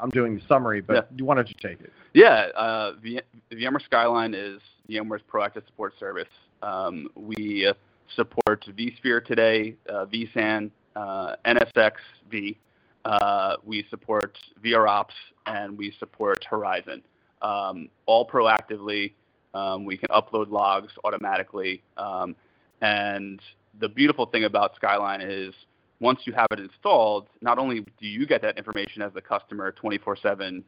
[0.01, 1.25] I'm doing the summary, but Yeah.
[1.25, 1.91] why don't you take it?
[2.13, 4.59] Yeah, uh, v- VMware Skyline is
[4.89, 6.27] VMware's proactive support service.
[6.61, 7.73] Um, we uh,
[8.15, 12.57] support vSphere today, uh, vSAN, uh, NSX-V.
[13.05, 15.13] Uh, we support VROps,
[15.45, 17.01] and we support Horizon.
[17.41, 19.13] Um, all proactively.
[19.53, 21.83] Um, we can upload logs automatically.
[21.97, 22.35] Um,
[22.81, 23.41] and
[23.79, 25.53] the beautiful thing about Skyline is
[25.99, 29.71] once you have it installed, not only do you get that information as the customer
[29.71, 30.63] 24/7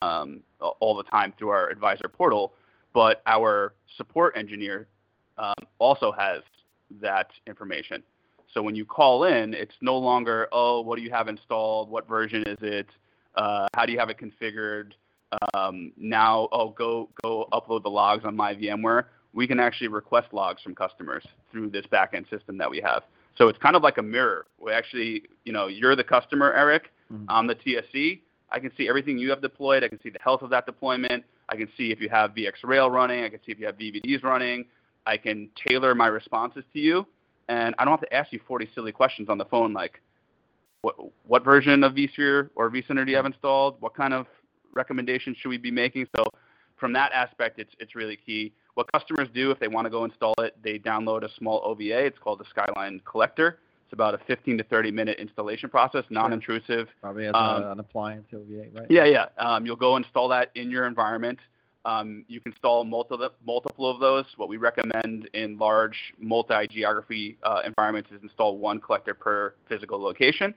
[0.00, 0.40] um,
[0.80, 2.54] all the time through our advisor portal,
[2.92, 4.88] but our support engineer
[5.38, 6.42] um, also has
[7.00, 8.02] that information.
[8.52, 11.90] So when you call in, it's no longer, oh, what do you have installed?
[11.90, 12.86] What version is it?
[13.34, 14.92] Uh, how do you have it configured?
[15.54, 19.04] Um, now, oh, go go upload the logs on my VMware.
[19.32, 23.02] We can actually request logs from customers through this backend system that we have.
[23.36, 24.46] So it's kind of like a mirror.
[24.60, 26.92] We actually, you know, you're the customer, Eric.
[27.12, 27.24] Mhm.
[27.28, 28.22] I'm the TSC.
[28.50, 29.82] I can see everything you have deployed.
[29.82, 31.24] I can see the health of that deployment.
[31.48, 33.24] I can see if you have VxRail running.
[33.24, 34.64] I can see if you have VVDs running.
[35.06, 37.06] I can tailor my responses to you,
[37.48, 40.00] and I don't have to ask you 40 silly questions on the phone like,
[40.80, 43.76] what, what version of vSphere or vCenter do you have installed?
[43.80, 44.26] What kind of
[44.74, 46.06] recommendations should we be making?
[46.16, 46.24] So
[46.76, 48.52] from that aspect, it's, it's really key.
[48.74, 52.04] What customers do if they want to go install it, they download a small OVA.
[52.04, 53.58] It's called the Skyline Collector.
[53.86, 56.88] It's about a 15 to 30 minute installation process, non-intrusive.
[57.00, 58.86] Probably as Um, a, an appliance OVA, right?
[58.90, 59.26] Yeah, yeah.
[59.38, 61.38] Um, you'll go install that in your environment.
[61.84, 64.24] Um, you can install multiple multiple of those.
[64.36, 70.54] What we recommend in large multi-geography uh, environments is install one collector per physical location.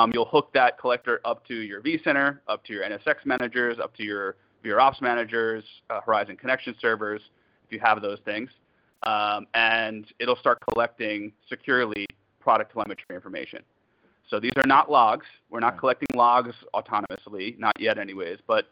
[0.00, 3.94] Um, you'll hook that collector up to your vCenter, up to your NSX managers, up
[3.96, 7.20] to your VROps managers, uh, Horizon connection servers,
[7.64, 8.50] if you have those things,
[9.04, 12.06] um, and it'll start collecting securely
[12.40, 13.60] product telemetry information.
[14.28, 15.26] So these are not logs.
[15.50, 18.38] We're not collecting logs autonomously, not yet, anyways.
[18.46, 18.66] But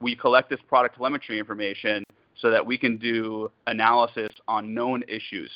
[0.00, 2.04] we collect this product telemetry information
[2.38, 5.50] so that we can do analysis on known issues.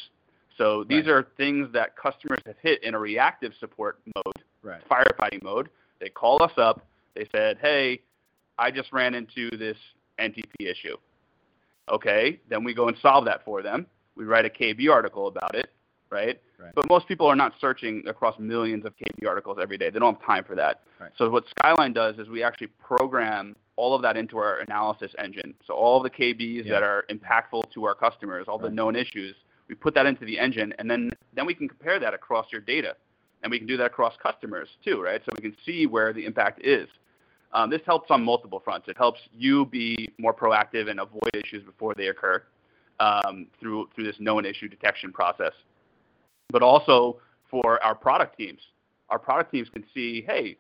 [0.57, 1.13] So these Right.
[1.13, 4.81] are things that customers have hit in a reactive support mode, Right.
[4.89, 5.69] firefighting mode.
[6.01, 6.87] They call us up.
[7.15, 8.01] They said, "Hey,
[8.59, 9.77] I just ran into this
[10.19, 10.97] NTP issue."
[11.91, 13.87] Okay, then we go and solve that for them.
[14.15, 15.71] We write a KB article about it,
[16.11, 16.41] right?
[16.59, 16.73] Right.
[16.75, 19.91] But most people are not searching across millions of KB articles every day.
[19.91, 20.83] They don't have time for that.
[21.01, 21.11] Right.
[21.17, 25.55] So what Skyline does is we actually program all of that into our analysis engine.
[25.67, 26.73] So all the KBs Yeah.
[26.75, 29.35] that are impactful to our customers, all the known issues,
[29.69, 32.61] we put that into the engine, and then then we can compare that across your
[32.61, 32.97] data,
[33.43, 35.21] and we can do that across customers too, right?
[35.25, 36.89] So we can see where the impact is.
[37.53, 38.89] Um, this helps on multiple fronts.
[38.89, 42.45] It helps you be more proactive and avoid issues before they occur
[43.01, 45.53] um, through through this known issue detection process.
[46.51, 47.19] But also
[47.51, 48.61] for our product teams,
[49.09, 50.57] our product teams can see, hey,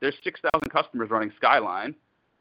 [0.00, 1.94] there's 6,000 customers running Skyline.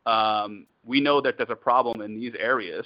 [0.06, 2.86] Um, we know that there's a problem in these areas,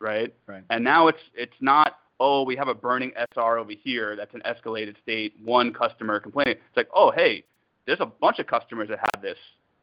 [0.00, 0.34] right?
[0.46, 0.64] Right.
[0.70, 4.42] And now it's it's not oh we have a burning SR over here that's an
[4.46, 5.34] escalated state.
[5.44, 6.54] One customer complaining.
[6.54, 7.44] It's like oh hey,
[7.86, 9.38] there's a bunch of customers that have this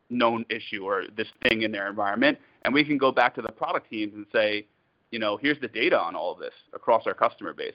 [0.09, 3.51] known issue or this thing in their environment, and we can go back to the
[3.51, 4.65] product teams and say,
[5.11, 7.73] you know, here's the data on all of this across our customer base.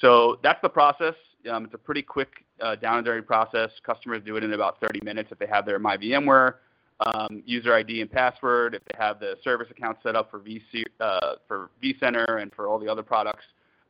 [0.00, 1.14] So that's the process.
[1.50, 3.70] Um, it's a pretty quick uh, down and dirty process.
[3.84, 6.54] Customers do it in about 30 minutes if they have their My VMware
[7.06, 10.84] um, user ID and password, if they have the service account set up for VC,
[11.00, 13.44] uh, for vCenter and for all the other products,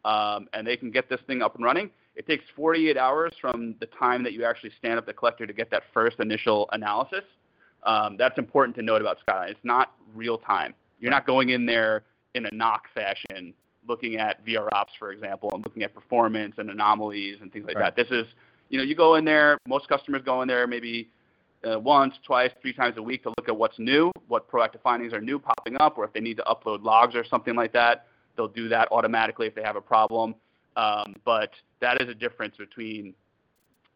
[0.04, 1.90] um, and they can get this thing up and running.
[2.16, 5.52] It takes 48 hours from the time that you actually stand up the collector to
[5.52, 7.24] get that first initial analysis.
[7.84, 9.50] Um, that's important to note about Skyline.
[9.50, 10.74] It's not real time.
[11.00, 12.02] You're not going in there
[12.34, 13.54] in a NOC fashion
[13.88, 17.94] looking at VROps, for example, and looking at performance and anomalies and things like Right.
[17.94, 17.96] that.
[17.96, 18.26] This is,
[18.68, 21.08] you know, you go in there, most customers go in there maybe
[21.64, 25.12] uh, once, twice, three times a week to look at what's new, what proactive findings
[25.12, 28.06] are new popping up, or if they need to upload logs or something like that,
[28.36, 30.34] they'll do that automatically if they have a problem.
[30.76, 33.14] Um, but that is a difference between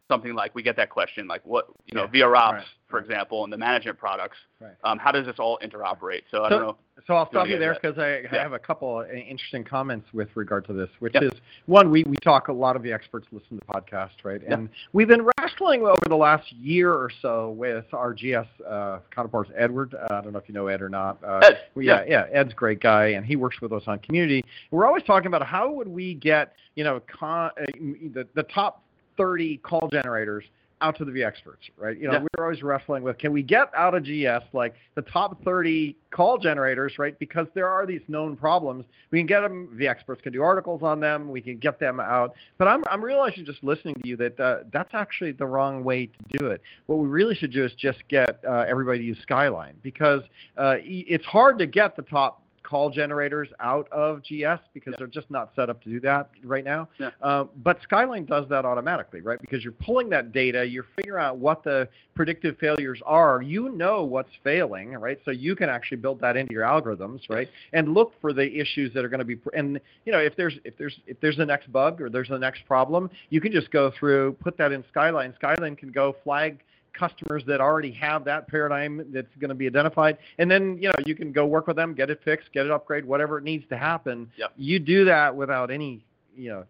[0.08, 3.44] something like we get that question, like what you know, Yeah, VROps, right, for example,
[3.44, 4.36] and the management products.
[4.60, 4.72] Right.
[4.84, 6.22] Um, how does this all interoperate?
[6.30, 6.76] So, I don't know.
[7.06, 8.42] So I'll stop you there because I Yeah.
[8.42, 11.24] have a couple of interesting comments with regard to this, which Yeah.
[11.24, 11.32] is
[11.66, 14.42] one, we, we talk a lot of the experts listen to the podcast, right?
[14.46, 19.50] And we've been wrestling over the last year or so with our GS uh, counterparts,
[19.56, 19.94] Edward.
[19.94, 21.18] Uh, I don't know if you know Ed or not.
[21.24, 24.44] Uh, Ed, yeah, yeah, Ed's a great guy, and he works with us on community.
[24.70, 27.64] We're always talking about how would we get, you know, con- uh,
[28.12, 28.82] the, the top
[29.16, 30.44] 30 call generators
[30.81, 31.96] out to the V experts, right?
[31.96, 32.27] You know, Yeah.
[32.37, 36.37] we're always wrestling with can we get out of GS like the top 30 call
[36.37, 37.18] generators, right?
[37.18, 38.85] Because there are these known problems.
[39.11, 39.70] We can get them.
[39.79, 41.31] The experts can do articles on them.
[41.31, 42.35] We can get them out.
[42.59, 46.07] But I'm I'm realizing just listening to you that uh, that's actually the wrong way
[46.07, 46.61] to do it.
[46.87, 50.22] What we really should do is just get uh, everybody to use Skyline because
[50.59, 54.96] uh, it's hard to get the top call generators out of GS because Yeah.
[54.98, 56.88] they're just not set up to do that right now.
[56.98, 57.11] Yeah.
[57.22, 59.40] Uh, but Skyline does that automatically, right?
[59.40, 63.42] Because you're pulling that data, you're figuring out what the predictive failures are.
[63.42, 65.20] You know what's failing, right?
[65.24, 67.48] So you can actually build that into your algorithms, right?
[67.72, 69.37] And look for the issues that are going to be.
[69.55, 72.38] And you know, if there's if there's if there's the next bug or there's the
[72.38, 75.35] next problem, you can just go through, put that in Skyline.
[75.37, 76.61] Skyline can go flag
[76.94, 80.94] customers that already have that paradigm that's going to be identified and then you know
[81.04, 83.66] you can go work with them get it fixed get it upgrade whatever it needs
[83.68, 84.52] to happen Yep.
[84.57, 86.04] you do that without any
[86.37, 86.64] you know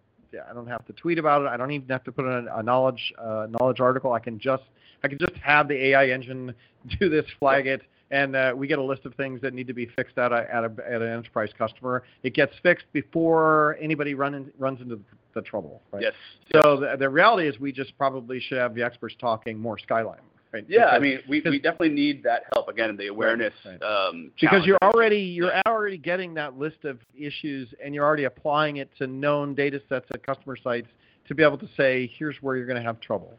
[0.50, 1.46] I don't have to tweet about it.
[1.48, 4.12] I don't even have to put in a, a knowledge uh, knowledge article.
[4.12, 4.64] I can just
[5.04, 6.54] I can just have the AI engine
[7.00, 7.82] do this, flag it,
[8.14, 10.46] and uh, we get a list of things that need to be fixed at a,
[10.54, 12.04] at, a, at an enterprise customer.
[12.22, 15.00] It gets fixed before anybody run in, runs into
[15.34, 15.82] the trouble.
[15.90, 16.04] Right?
[16.04, 16.12] Yes.
[16.52, 20.20] So the, the reality is we just probably should have the experts talking more Skyline.
[20.52, 20.64] Right?
[20.68, 22.96] Yeah, I mean, we, we definitely need that help again.
[22.96, 23.52] The awareness.
[23.66, 23.82] right.
[23.82, 28.76] Um, because you're already you're already getting that list of issues and you're already applying
[28.76, 30.86] it to known data sets at customer sites
[31.26, 33.36] to be able to say here's where you're going to have trouble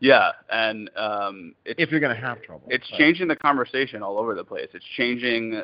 [0.00, 2.66] Yeah, and um, it's if you're going to have trouble.
[2.68, 2.98] it's Right.
[2.98, 4.68] changing the conversation all over the place.
[4.74, 5.62] It's changing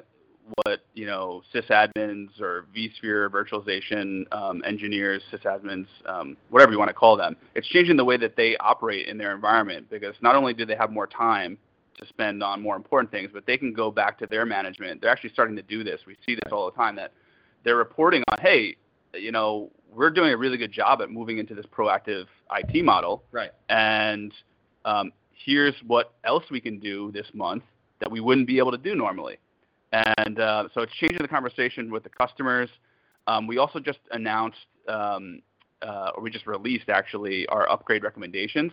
[0.64, 6.94] what you know sysadmins or vSphere virtualization um, engineers, sysadmins, um, whatever you want to
[6.94, 7.36] call them.
[7.54, 10.76] It's changing the way that they operate in their environment because not only do they
[10.76, 11.58] have more time
[11.98, 15.00] to spend on more important things, but they can go back to their management.
[15.00, 16.00] They're actually starting to do this.
[16.06, 17.12] We see this all the time that
[17.64, 18.76] they're reporting on, hey,
[19.14, 23.24] you know, we're doing a really good job at moving into this proactive IT model
[23.32, 23.50] Right.
[23.68, 24.32] and
[24.84, 25.12] um,
[25.44, 27.64] here's what else we can do this month
[28.00, 29.38] that we wouldn't be able to do normally.
[29.92, 32.70] And uh, so it's changing the conversation with the customers.
[33.26, 35.42] Um, we also just announced, um,
[35.82, 38.72] uh, or we just released actually, our upgrade recommendations.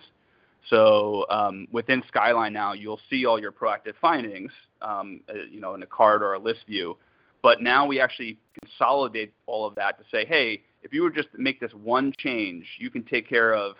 [0.70, 4.52] So um, within Skyline now, you'll see all your proactive findings,
[4.82, 6.98] um, uh, you know, in a card or a list view.
[7.42, 11.32] But now we actually consolidate all of that to say, hey, if you were just
[11.34, 13.76] to make this one change, you can take care of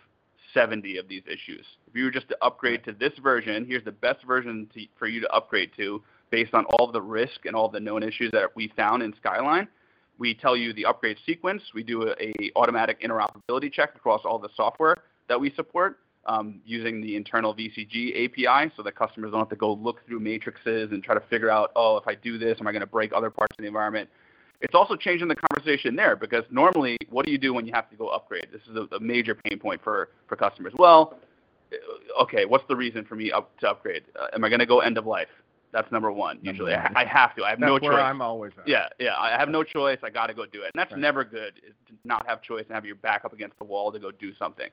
[0.54, 1.66] 70 of these issues.
[1.88, 5.08] If you were just to upgrade to this version, here's the best version to, for
[5.08, 8.56] you to upgrade to based on all the risk and all the known issues that
[8.56, 9.68] we found in Skyline.
[10.18, 11.62] We tell you the upgrade sequence.
[11.74, 14.98] We do a, a automatic interoperability check across all the software
[15.30, 19.56] that we support um, using the internal VCG API so that customers don't have to
[19.56, 22.68] go look through matrices and try to figure out, oh, if I do this, am
[22.68, 24.10] I going to break other parts of the environment?
[24.62, 27.90] It's also changing the conversation there because normally, what do you do when you have
[27.92, 28.48] to go upgrade?
[28.52, 30.74] This is a, a major pain point for, for customers.
[30.78, 31.20] Well,
[31.72, 34.04] uh, okay, what's the reason for me up, to upgrade?
[34.20, 35.28] Uh, am I going to go end of life?
[35.72, 36.38] That's number one.
[36.38, 36.98] Number Usually, one.
[36.98, 37.44] I, I have to.
[37.44, 38.02] I have That's no where choice.
[38.02, 38.68] I'm always at.
[38.68, 39.16] Yeah, yeah.
[39.18, 40.00] I have no choice.
[40.02, 41.02] I got to go do it, and that's Right.
[41.02, 41.56] never good.
[41.88, 44.34] To not have choice and have your back up against the wall to go do
[44.36, 44.70] something.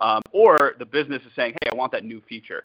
[0.00, 2.64] Um, or the business is saying, "Hey, I want that new feature,"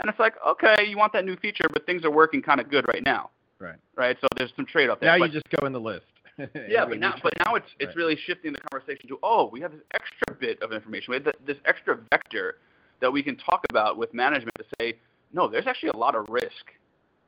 [0.00, 2.70] and it's like, "Okay, you want that new feature, but things are working kind of
[2.70, 3.76] good right now." Right.
[3.96, 4.16] Right.
[4.20, 5.10] So there's some trade-off there.
[5.12, 6.06] Now But- you just go in the list.
[6.68, 7.96] yeah, but now, but now it's it's Right.
[7.96, 11.24] really shifting the conversation to oh, we have this extra bit of information, we have
[11.24, 12.58] th- this extra vector
[13.00, 14.98] that we can talk about with management to say
[15.32, 16.72] no, there's actually a lot of risk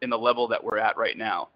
[0.03, 1.49] in the level that we're at right now,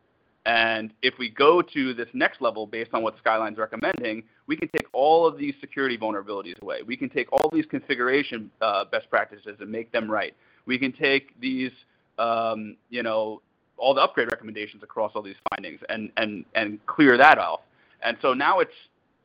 [0.46, 4.68] and if we go to this next level based on what Skyline's recommending, we can
[4.68, 6.80] take all of these security vulnerabilities away.
[6.87, 10.35] We can take all these configuration uh, best practices and make them right.
[10.64, 11.70] We can take these
[12.18, 13.42] um, you know
[13.83, 17.61] all the upgrade recommendations across all these findings and, and, and clear that off.
[18.03, 18.73] And so now it's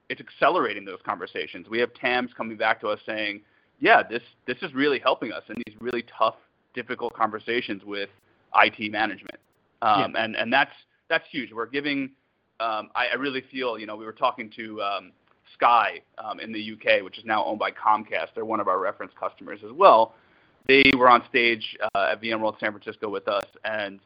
[0.10, 1.68] it's accelerating those conversations.
[1.70, 3.42] We have TAMs coming back to us saying,
[3.80, 6.36] yeah, this this is really helping us in these really tough,
[6.74, 8.10] difficult conversations with
[8.56, 9.38] IT management.
[9.82, 10.72] Um, and, and that's
[11.10, 11.52] that's huge.
[11.52, 12.12] We're giving
[12.60, 15.12] um, I, I really feel, you know, we were talking to um,
[15.54, 18.30] Sky um, in the UK, which is now owned by Comcast.
[18.34, 20.16] They're one of our reference customers as well.
[20.68, 24.00] They were on stage uh, at VMworld San Francisco with us, and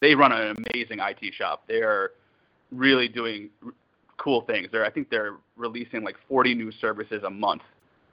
[0.00, 1.64] they run an amazing IT shop.
[1.68, 2.12] They're
[2.70, 3.50] really doing
[4.16, 4.68] cool things.
[4.70, 7.62] They're, I think they're releasing like 40 new services a month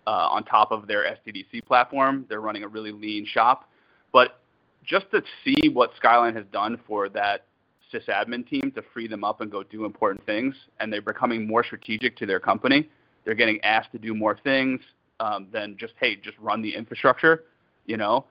[0.06, 2.26] uh, on top of their SDDC platform.
[2.30, 3.70] They're running a really lean shop.
[4.12, 4.40] But
[4.86, 7.46] just to see what Skyline has done for that
[7.94, 11.64] sysadmin team to free them up and go do important things, and they're becoming more
[11.64, 12.90] strategic to their company.
[13.26, 14.80] They're getting asked to do more things
[15.20, 17.44] um, than just hey, just run the infrastructure.
[17.86, 18.26] You know,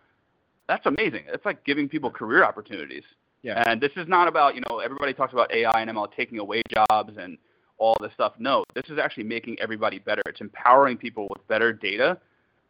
[0.68, 1.24] that's amazing.
[1.28, 3.04] It's like giving people career opportunities.
[3.42, 3.62] Yeah.
[3.66, 6.62] And this is not about you know everybody talks about AI and ML taking away
[6.68, 7.38] jobs and
[7.78, 8.34] all this stuff.
[8.38, 10.22] No, this is actually making everybody better.
[10.26, 12.18] It's empowering people with better data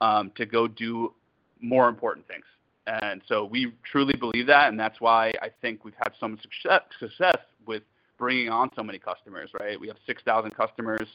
[0.00, 1.14] um, to go do
[1.60, 2.44] more important things.
[2.86, 6.82] And so we truly believe that, and that's why I think we've had some success,
[7.00, 7.82] success with
[8.18, 9.50] bringing on so many customers.
[9.58, 9.78] Right?
[9.78, 11.06] We have 6,000 customers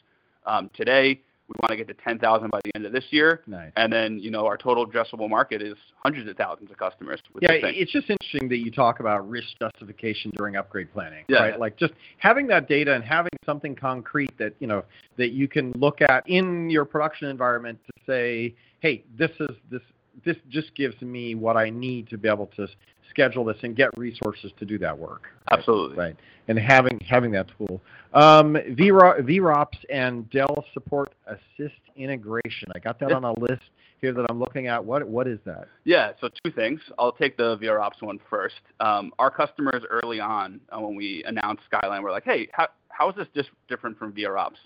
[0.45, 1.21] um, today.
[1.51, 3.41] We want to get to 10,000 by the end of this year.
[3.45, 3.71] Nice.
[3.75, 7.19] And then, you know, our total addressable market is hundreds of thousands of customers.
[7.41, 11.39] Yeah, it's just interesting that you talk about risk justification during upgrade planning, Yeah.
[11.39, 11.59] right?
[11.59, 14.83] Like just having that data and having something concrete that you know
[15.17, 19.81] that you can look at in your production environment to say, hey, this is this
[20.25, 22.67] this just gives me what I need to be able to
[23.09, 25.23] schedule this and get resources to do that work.
[25.49, 25.59] right?
[25.59, 25.97] Absolutely.
[25.97, 26.15] Right,
[26.47, 27.81] and having having that tool,
[28.13, 32.69] um, VRO, VROPS and Dell Support Assist integration.
[32.75, 33.63] I got that on a list
[34.01, 34.83] here that I'm looking at.
[34.83, 35.67] What what is that?
[35.83, 36.81] Yeah, so two things.
[36.97, 38.55] I'll take the VROps one first.
[38.79, 43.09] Um, our customers early on, uh, when we announced Skyline, were like, hey, how, how
[43.09, 44.57] is this just different from VROps?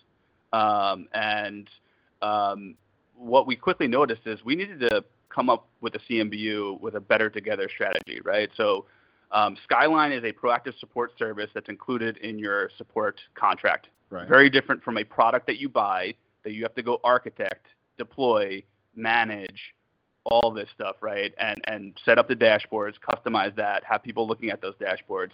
[0.54, 1.70] Um, and
[2.22, 2.76] um,
[3.16, 5.04] what we quickly noticed is we needed to
[5.36, 8.50] come up with a CMBU with a better together strategy, right?
[8.56, 8.86] So
[9.32, 13.90] um, Skyline is a proactive support service that's included in your support contract.
[14.10, 14.28] Right.
[14.28, 16.14] Very different from a product that you buy
[16.44, 17.66] that you have to go architect,
[17.98, 18.64] deploy,
[18.96, 19.74] manage,
[20.24, 21.34] all this stuff, right?
[21.38, 25.32] And and set up the dashboards, customize that, have people looking at those dashboards.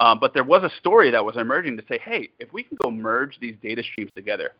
[0.00, 2.76] Um, but there was a story that was emerging to say, hey, if we can
[2.82, 4.52] go merge these data streams together,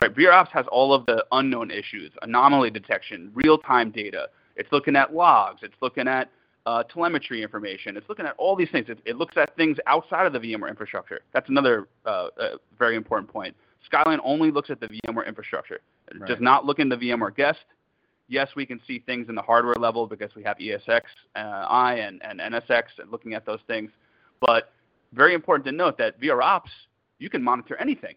[0.00, 0.14] Right.
[0.14, 4.28] VROps has all of the unknown issues, anomaly detection, real-time data.
[4.56, 5.60] It's looking at logs.
[5.62, 6.30] It's looking at
[6.64, 7.96] uh, telemetry information.
[7.96, 8.88] It's looking at all these things.
[8.88, 11.20] It, it looks at things outside of the VMware infrastructure.
[11.32, 13.54] That's another uh, uh, very important point.
[13.84, 15.80] Skyline only looks at the VMware infrastructure.
[16.10, 16.28] It Right.
[16.28, 17.64] does not look in the VMware guest.
[18.28, 21.02] Yes, we can see things in the hardware level because we have ESX,
[21.34, 23.90] uh, I, and, and NSX and looking at those things.
[24.40, 24.72] But
[25.12, 26.70] very important to note that VROps,
[27.18, 28.14] you can monitor anything.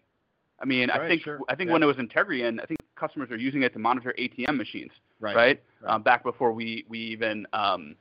[0.60, 1.40] I mean, I think sure.
[1.48, 1.74] I think Yeah.
[1.74, 5.36] when it was Integrien, I think customers are using it to monitor ATM machines, Right.
[5.36, 5.62] right?
[5.82, 5.90] Right.
[5.94, 7.94] Um, back before we we even um,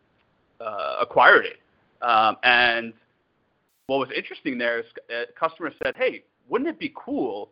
[0.62, 1.60] uh, acquired it.
[2.02, 2.94] Um, and
[3.88, 7.52] what was interesting there is uh, customers said, "Hey, wouldn't it be cool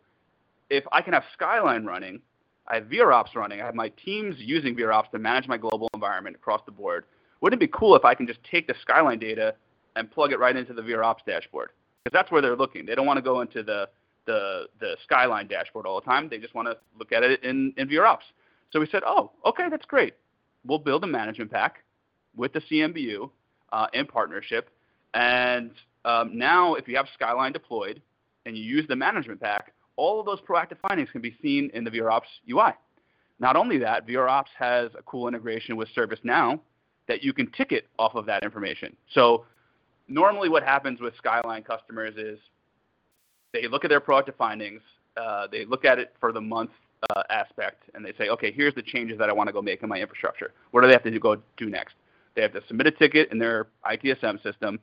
[0.70, 2.20] if I can have Skyline running,
[2.66, 6.36] I have VROps running, I have my teams using VROps to manage my global environment
[6.36, 7.04] across the board.
[7.40, 9.54] Wouldn't it be cool if I can just take the Skyline data
[9.96, 11.70] and plug it right into the VROps dashboard?
[12.02, 12.86] Because that's where they're looking.
[12.86, 13.88] They don't want to go into the
[14.26, 16.28] the the Skyline dashboard all the time.
[16.28, 18.24] They just want to look at it in in VROps.
[18.72, 20.14] So we said, oh, okay, that's great.
[20.66, 21.84] We'll build a management pack
[22.34, 23.30] with the CMBU
[23.72, 24.70] uh, in partnership,
[25.14, 25.70] and
[26.04, 28.02] um, now if you have Skyline deployed
[28.46, 31.84] and you use the management pack, all of those proactive findings can be seen in
[31.84, 32.72] the VROps UI.
[33.38, 36.60] Not only that, VROps has a cool integration with ServiceNow
[37.08, 38.96] that you can ticket off of that information.
[39.12, 39.44] So
[40.08, 42.38] normally what happens with Skyline customers is
[43.54, 44.82] they look at their proactive findings,
[45.16, 46.70] uh, they look at it for the month
[47.14, 49.82] uh, aspect, and they say, okay, here's the changes that I want to go make
[49.82, 50.52] in my infrastructure.
[50.72, 51.94] What do they have to do, go do next?
[52.34, 54.80] They have to submit a ticket in their ITSM system,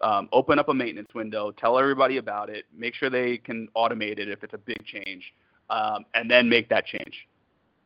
[0.00, 4.18] um, open up a maintenance window, tell everybody about it, make sure they can automate
[4.18, 5.34] it if it's a big change,
[5.68, 7.28] um, and then make that change.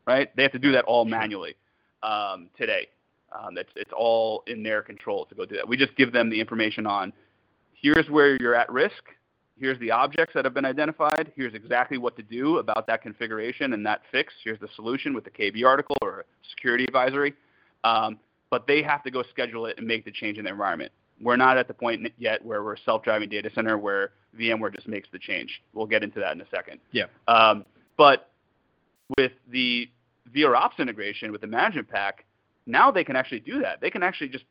[0.06, 0.34] Right?
[0.36, 1.54] They have to do that all manually
[2.02, 2.86] um, today.
[3.32, 5.68] Um, it's, it's all in their control to go do that.
[5.68, 7.12] We just give them the information on
[7.74, 9.04] here's where you're at risk,
[9.58, 13.72] here's the objects that have been identified, here's exactly what to do about that configuration
[13.72, 17.34] and that fix, here's the solution with the KB article or security advisory.
[17.84, 18.18] Um,
[18.50, 20.92] but they have to go schedule it and make the change in the environment.
[21.20, 24.88] We're not at the point yet where we're a self-driving data center where VMware just
[24.88, 25.62] makes the change.
[25.74, 26.80] We'll get into that in a second.
[26.92, 27.06] Yeah.
[27.26, 27.64] Um,
[27.96, 28.30] but
[29.16, 29.88] with the
[30.34, 32.24] VROps integration with the management pack,
[32.66, 33.80] now they can actually do that.
[33.80, 34.44] They can actually just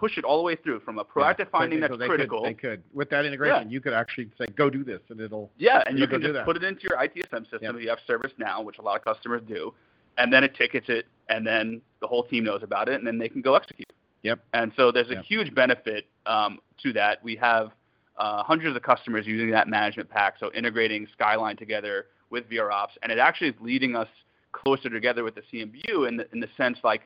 [0.00, 2.40] push it all the way through from a proactive Yeah, finding so that's they critical.
[2.40, 3.72] Could, they could with that integration, Yeah.
[3.72, 5.50] you could actually say, "Go do this," and it'll.
[5.58, 7.58] Yeah, and you can just put it into your ITSM system.
[7.62, 7.74] Yep.
[7.76, 9.74] if You have ServiceNow, which a lot of customers do,
[10.16, 13.18] and then it tickets it, and then the whole team knows about it, and then
[13.18, 13.92] they can go execute.
[14.22, 14.40] Yep.
[14.54, 15.24] And so there's a Yep.
[15.24, 17.22] huge benefit um, to that.
[17.22, 17.72] We have
[18.16, 23.12] uh, hundreds of customers using that management pack, so integrating Skyline together with VROps, and
[23.12, 24.08] it actually is leading us
[24.52, 27.02] closer together with the CMBU in the, in the sense like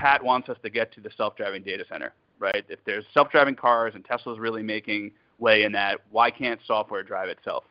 [0.00, 2.64] Pat wants us to get to the self-driving data center, right?
[2.70, 7.28] If there's self-driving cars and Tesla's really making way in that, why can't software drive
[7.28, 7.64] itself?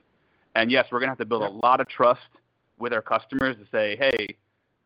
[0.53, 2.21] And yes, we're going to have to build a lot of trust
[2.77, 4.27] with our customers to say, hey,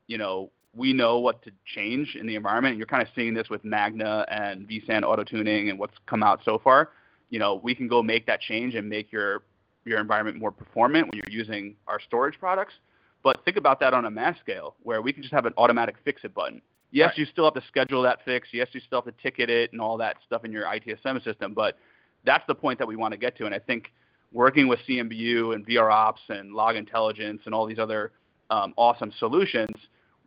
[0.07, 2.77] you know, we know what to change in the environment.
[2.77, 6.39] You're kind of seeing this with Magna and vSAN auto tuning and what's come out
[6.45, 6.91] so far.
[7.29, 9.43] You know, we can go make that change and make your
[9.83, 12.73] your environment more performant when you're using our storage products.
[13.21, 15.95] But think about that on a mass scale, where we can just have an automatic
[16.05, 16.61] fix it button.
[16.93, 17.17] Yes, Right.
[17.17, 18.49] you still have to schedule that fix.
[18.53, 21.53] Yes, you still have to ticket it and all that stuff in your ITSM system.
[21.53, 21.77] But
[22.23, 23.45] that's the point that we want to get to.
[23.47, 23.91] And I think
[24.31, 28.11] working with CMBU and VR Ops and Log Intelligence and all these other
[28.51, 29.75] um, awesome solutions,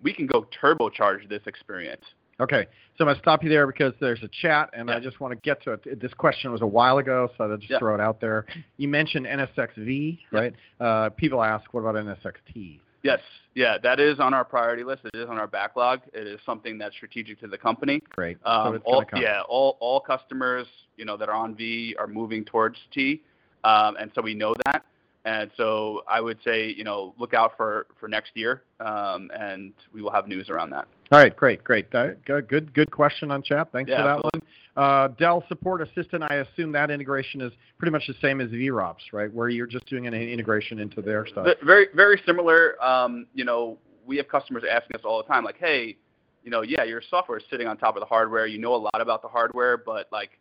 [0.02, 2.02] we can go turbocharge this experience.
[2.38, 2.66] Okay,
[2.98, 5.32] so I'm going to stop you there because there's a chat, and I just want
[5.32, 6.00] to get to it.
[6.02, 7.78] This question was a while ago, so I'll just Yeah.
[7.78, 8.44] throw it out there.
[8.76, 10.52] You mentioned NSXV, right?
[10.78, 12.80] Uh, people ask, what about NSXT?
[13.06, 13.20] Yes,
[13.54, 15.02] yeah, that is on our priority list.
[15.04, 16.00] It is on our backlog.
[16.12, 18.02] It is something that's strategic to the company.
[18.10, 18.38] Great.
[18.44, 19.22] so Um, it's all, going to come.
[19.22, 23.22] yeah, all all customers, you know, that are on V are moving towards T,
[23.64, 24.84] um, and so we know that.
[25.24, 29.72] And so I would say, you know, look out for for next year, um, and
[29.92, 30.86] we will have news around that.
[31.10, 31.92] All right, great, great.
[31.94, 33.68] Uh, good, good, good question on chat.
[33.72, 34.40] Thanks Yeah, for that absolutely.
[34.40, 34.48] one.
[34.76, 39.12] Uh, Dell Support Assistant, I assume that integration is pretty much the same as VROPS,
[39.12, 39.32] right?
[39.32, 41.46] Where you're just doing an integration into their stuff.
[41.62, 42.82] Very very similar.
[42.84, 45.96] Um, you know, we have customers asking us all the time, like, hey,
[46.44, 48.46] you know, yeah, your software is sitting on top of the hardware.
[48.46, 50.38] You know a lot about the hardware, but like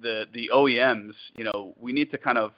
[0.00, 2.52] the the OEMs, you know, we need to kind of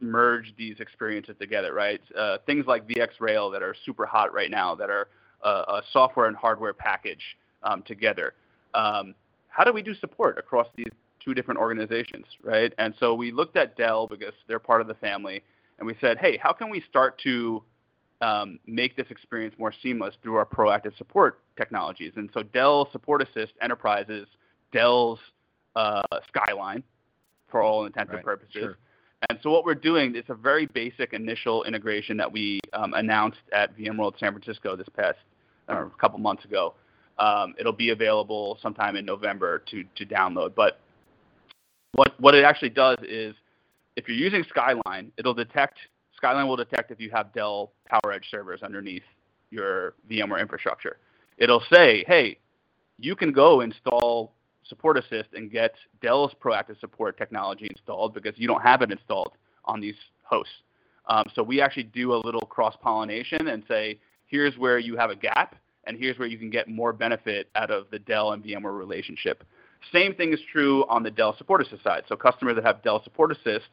[0.00, 2.00] merge these experiences together, right?
[2.16, 5.08] Uh, things like VX Rail that are super hot right now, that are
[5.42, 8.34] uh, a software and hardware package um, together.
[8.74, 9.14] Um,
[9.50, 10.90] how do we do support across these
[11.22, 12.72] two different organizations, right?
[12.78, 15.42] And so we looked at Dell because they're part of the family,
[15.78, 17.62] and we said, hey, how can we start to
[18.22, 22.12] um, make this experience more seamless through our proactive support technologies?
[22.16, 24.26] And so Dell Support Assist Enterprises,
[24.72, 25.18] Dell's
[25.76, 26.82] uh, Skyline,
[27.50, 28.52] for all intents Right, and purposes.
[28.52, 28.78] sure.
[29.28, 33.40] And so what we're doing is a very basic initial integration that we um, announced
[33.52, 35.18] at VMworld San Francisco this past
[35.68, 36.74] a couple months ago.
[37.20, 40.54] Um, it'll be available sometime in November to to download.
[40.54, 40.80] But
[41.92, 43.34] what what it actually does is,
[43.96, 45.78] if you're using Skyline, it'll detect
[46.16, 49.02] Skyline will detect if you have Dell PowerEdge servers underneath
[49.50, 50.98] your VMware infrastructure.
[51.38, 52.38] It'll say, hey,
[52.98, 54.32] you can go install
[54.68, 59.32] Support Assist and get Dell's proactive support technology installed because you don't have it installed
[59.64, 60.52] on these hosts.
[61.06, 65.10] Um, so we actually do a little cross pollination and say, here's where you have
[65.10, 65.56] a gap,
[65.90, 69.42] and here's where you can get more benefit out of the Dell and VMware relationship.
[69.92, 72.04] Same thing is true on the Dell Support Assist side.
[72.08, 73.66] So customers that have Dell Support Assist,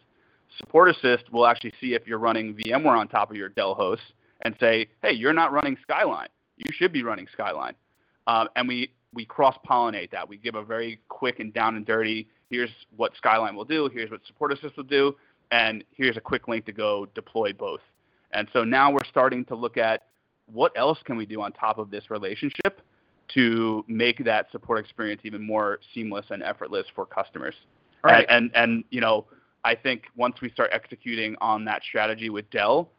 [0.57, 4.05] Support Assist will actually see if you're running VMware on top of your Dell hosts
[4.41, 6.30] and say, hey, you're not running Skyline.
[6.55, 7.76] You should be running Skyline.
[8.26, 10.28] Um, and we, we cross pollinate that.
[10.28, 14.09] We give a very quick and down and dirty, here's what Skyline will do, here's
[14.09, 15.15] what Support Assist will do,
[15.51, 17.82] and here's a quick link to go deploy both.
[18.32, 20.01] And so now we're starting to look at
[20.51, 22.81] what else can we do on top of this relationship
[23.33, 27.55] to make that support experience even more seamless and effortless for customers.
[28.03, 28.25] Right.
[28.29, 29.25] And, and, and you know,
[29.63, 32.89] I think once we start executing on that strategy with Dell,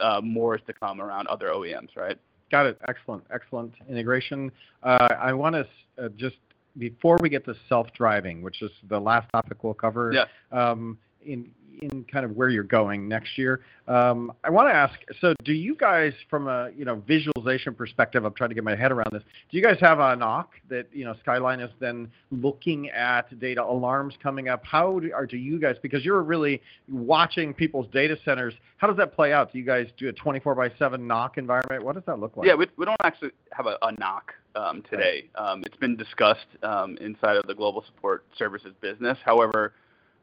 [0.00, 2.18] uh, more is to come around other OEMs, right?
[2.50, 2.78] Got it.
[2.88, 4.50] Excellent, excellent integration.
[4.82, 5.66] Uh, I want to
[6.02, 6.36] uh, just
[6.78, 10.12] before we get to self-driving, which is the last topic we'll cover.
[10.12, 10.24] Yeah.
[10.50, 11.50] Um, in
[11.82, 14.94] in kind of where you're going next year, um, I want to ask.
[15.20, 18.74] So, do you guys, from a you know visualization perspective, I'm trying to get my
[18.74, 19.22] head around this.
[19.50, 23.62] Do you guys have a NOC that you know Skyline is then looking at data
[23.62, 24.64] alarms coming up?
[24.64, 28.96] How do, or do you guys, because you're really watching people's data centers, how does
[28.96, 29.52] that play out?
[29.52, 31.84] Do you guys do a 24 by 7 NOC environment?
[31.84, 32.46] What does that look like?
[32.46, 34.22] Yeah, we, we don't actually have a, a NOC
[34.56, 35.28] um, today.
[35.34, 39.18] Um, it's been discussed um, inside of the global support services business.
[39.24, 39.74] However,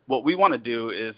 [0.08, 1.16] what we want to do is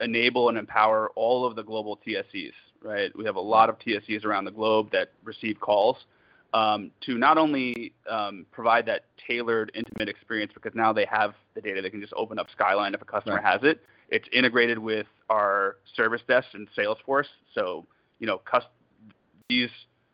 [0.00, 3.16] enable and empower all of the global TSEs, right?
[3.16, 5.96] We have a lot of TSEs around the globe that receive calls
[6.54, 11.60] um, to not only um, provide that tailored, intimate experience because now they have the
[11.60, 13.44] data, they can just open up Skyline if a customer Right.
[13.44, 13.82] has it.
[14.08, 17.26] It's integrated with our service desk and Salesforce.
[17.54, 17.86] So,
[18.20, 18.64] you know, cus-
[19.48, 19.70] these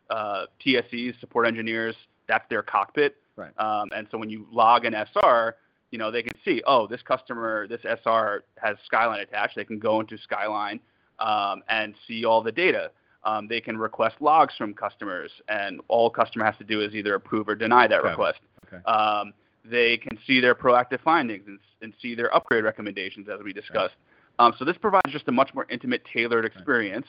[0.09, 1.95] uh, TSEs, support engineers,
[2.27, 3.17] that's their cockpit.
[3.35, 3.51] Right.
[3.59, 5.55] Um, and so when you log an SR,
[5.91, 9.55] you know, they can see, oh, this customer, this SR has Skyline attached.
[9.55, 10.79] They can go into Skyline
[11.19, 12.91] um, and see all the data.
[13.23, 17.13] Um, they can request logs from customers, and all customer has to do is either
[17.13, 18.09] approve or deny that Okay.
[18.09, 18.39] request.
[18.65, 18.83] Okay.
[18.85, 19.33] Um,
[19.63, 23.93] they can see their proactive findings and, and see their upgrade recommendations, as we discussed.
[24.39, 27.05] Um, so this provides just a much more intimate, tailored experience.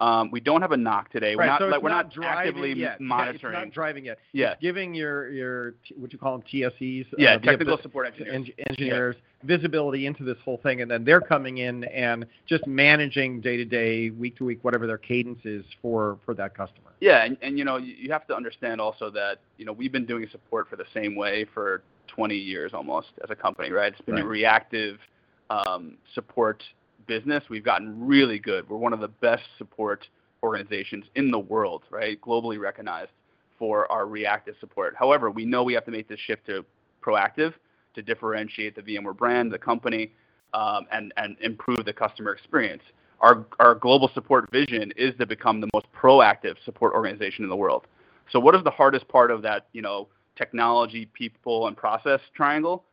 [0.00, 1.36] Um, we don't have a NOC today.
[1.36, 3.00] We're not so like we're not, not, driving actively yet.
[3.00, 3.54] monitoring.
[3.54, 4.18] It's not driving yet.
[4.32, 4.52] Yeah.
[4.52, 7.06] It's giving your your what you call them TSEs.
[7.18, 8.34] yeah, uh, technical abi- support engineers.
[8.34, 13.40] en- engineers visibility into this whole thing, and then they're coming in and just managing
[13.40, 16.90] day to day, week to week, whatever their cadence is for for that customer.
[17.00, 20.06] Yeah, and, and you know you, have to understand also that you know we've been
[20.06, 23.92] doing support for the same way for 20 years almost as a company, right?
[23.92, 24.26] It's been a Right.
[24.26, 24.98] reactive
[25.50, 26.62] um, support
[27.06, 27.44] business.
[27.48, 28.68] We've gotten really good.
[28.68, 30.06] We're one of the best support
[30.42, 32.20] organizations in the world, right?
[32.20, 33.10] Globally recognized
[33.58, 34.94] for our reactive support.
[34.98, 36.64] However, we know we have to make this shift to
[37.02, 37.54] proactive
[37.94, 40.12] to differentiate the VMware brand, the company,
[40.54, 42.82] um, and and improve the customer experience.
[43.20, 47.56] Our our global support vision is to become the most proactive support organization in the
[47.56, 47.86] world.
[48.30, 49.66] So, what is the hardest part of that?
[49.72, 52.84] You know, technology, people, and process triangle.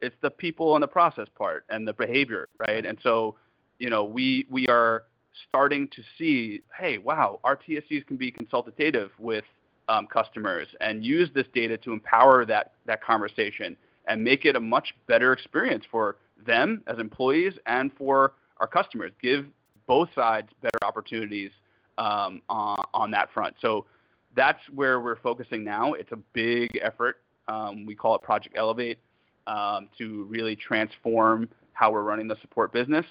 [0.00, 2.84] It's the people and the process part and the behavior, right?
[2.84, 3.36] And so,
[3.78, 5.04] you know, we we are
[5.48, 9.44] starting to see, hey, wow, our TSEs can be consultative with
[9.88, 13.76] um, customers and use this data to empower that that conversation
[14.08, 16.16] and make it a much better experience for
[16.46, 19.12] them as employees and for our customers.
[19.20, 19.46] Give
[19.86, 21.50] both sides better opportunities
[21.98, 23.54] um, on, on that front.
[23.60, 23.86] So
[24.34, 25.94] that's where we're focusing now.
[25.94, 27.20] It's a big effort.
[27.48, 28.98] Um, we call it Project Elevate
[29.46, 33.04] um, to really transform how we're running the support business.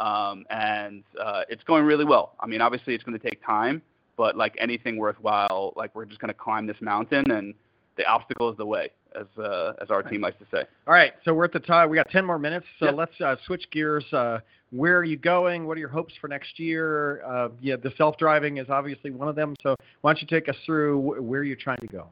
[0.00, 2.32] Um, and uh, it's going really well.
[2.40, 3.82] I mean, obviously, it's going to take time,
[4.16, 7.54] but like anything worthwhile, like we're just going to climb this mountain, and
[7.96, 10.64] the obstacle is the way, as uh, as our team likes to say.
[10.86, 11.90] All right, so we're at the time.
[11.90, 12.92] We got 10 more minutes, so Yeah.
[12.92, 14.10] let's uh, switch gears.
[14.12, 14.40] Uh,
[14.70, 15.66] where are you going?
[15.66, 17.22] What are your hopes for next year?
[17.24, 19.54] Uh, yeah, the self-driving is obviously one of them.
[19.62, 22.06] So why don't you take us through where you're trying to go?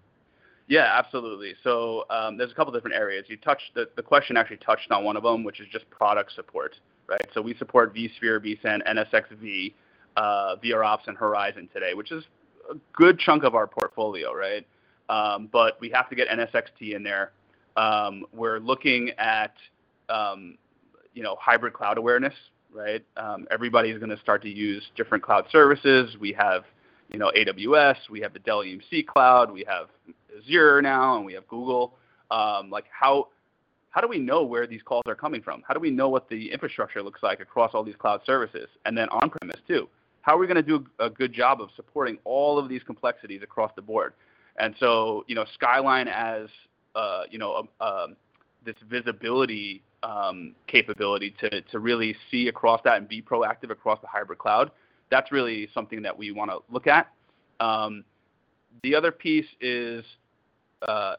[0.66, 1.54] Yeah, absolutely.
[1.64, 3.24] So um, there's a couple different areas.
[3.28, 6.32] You touched the, the question actually touched on one of them, which is just product
[6.34, 6.74] support,
[7.08, 7.26] right?
[7.34, 9.72] So we support vSphere, vSAN, NSXV,
[10.16, 12.24] uh, VROps, and Horizon today, which is
[12.70, 14.66] a good chunk of our portfolio, right?
[15.08, 17.32] Um, but we have to get NSXT in there.
[17.76, 19.54] Um, we're looking at
[20.08, 20.58] um,
[21.14, 22.34] you know hybrid cloud awareness,
[22.72, 23.04] right?
[23.16, 26.16] Um, everybody's going to start to use different cloud services.
[26.20, 26.64] We have
[27.08, 29.88] you know AWS, we have the Dell EMC cloud, we have
[30.36, 31.94] Azure now, and we have Google.
[32.30, 33.28] Um, like how
[33.90, 35.62] how do we know where these calls are coming from?
[35.66, 38.96] How do we know what the infrastructure looks like across all these cloud services, and
[38.96, 39.88] then on-premise too?
[40.22, 43.42] How are we going to do a good job of supporting all of these complexities
[43.42, 44.12] across the board?
[44.58, 46.48] And so, you know, Skyline as
[46.94, 48.16] uh, you know um, um,
[48.64, 54.06] this visibility um, capability to to really see across that and be proactive across the
[54.06, 54.70] hybrid cloud.
[55.10, 57.10] That's really something that we want to look at.
[57.60, 58.04] Um,
[58.82, 60.04] the other piece is
[60.86, 61.14] uh,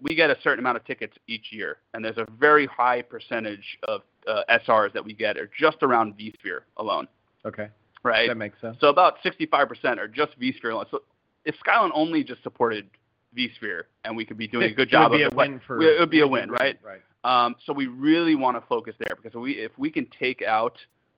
[0.00, 3.78] we get a certain amount of tickets each year, and there's a very high percentage
[3.88, 7.06] of uh, SRs that we get are just around vSphere alone,
[7.44, 7.68] Okay,
[8.02, 8.28] right?
[8.28, 8.76] that makes sense.
[8.80, 10.86] So about 65% are just vSphere alone.
[10.90, 11.02] So
[11.44, 12.88] if Skyline only just supported
[13.36, 15.48] vSphere, and we could be doing a good It job would be of a deploy-
[15.48, 15.82] win for.
[15.82, 16.78] it would be a win, right?
[16.82, 17.00] Right.
[17.24, 20.76] Um, so we really want to focus there because we, if we can take out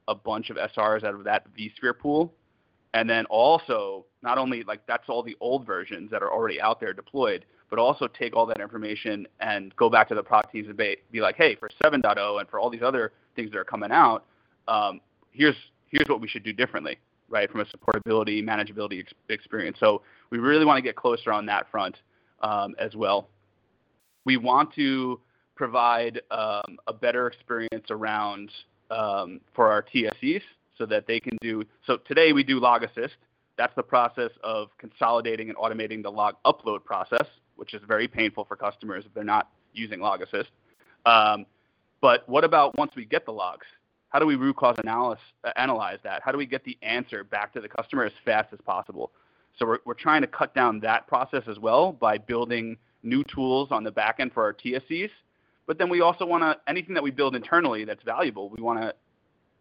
[0.09, 2.33] a bunch of SRs out of that vSphere pool,
[2.97, 6.81] and then also not only like that's all the old versions that are already out
[6.81, 10.67] there deployed, but also take all that information and go back to the product teams
[10.67, 13.65] and be, be like, hey, for 7.0 and for all these other things that are
[13.65, 14.25] coming out,
[14.67, 15.55] um, here's
[15.89, 16.97] here's what we should do differently,
[17.29, 19.77] right, from a supportability, manageability ex- experience.
[19.79, 21.99] So we really want to get closer on that front
[22.41, 23.29] um, as well.
[24.25, 25.21] We want to
[25.55, 28.51] provide um, a better experience around
[28.91, 30.41] um, for our TSEs
[30.79, 31.64] so that they can do.
[31.87, 33.16] So today we do log assist.
[33.57, 38.45] That's the process of consolidating and automating the log upload process, which is very painful
[38.45, 40.51] for customers if they're not using log assist.
[41.07, 41.47] Um,
[42.01, 43.66] but what about once we get the logs?
[44.11, 45.16] How do we root cause uh,
[45.57, 46.22] analyze that?
[46.22, 49.11] How do we get the answer back to the customer as fast as possible?
[49.59, 53.68] So we're, we're trying to cut down that process as well by building new tools
[53.70, 55.11] on the back end for our TSEs.
[55.66, 58.81] But then we also want to, anything that we build internally that's valuable, we want
[58.81, 58.95] to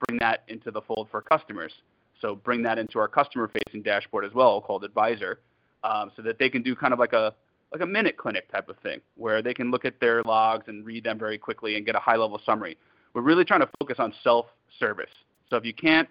[0.05, 1.73] bring that into the fold for customers.
[2.21, 5.39] So bring that into our customer-facing dashboard as well, called Advisor,
[5.83, 7.33] um, so that they can do kind of like a
[7.71, 10.85] like a minute clinic type of thing, where they can look at their logs and
[10.85, 12.77] read them very quickly and get a high-level summary.
[13.13, 15.09] We're really trying to focus on self-service.
[15.49, 16.07] So if you can't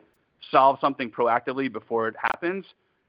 [0.51, 2.67] solve something proactively before it happens,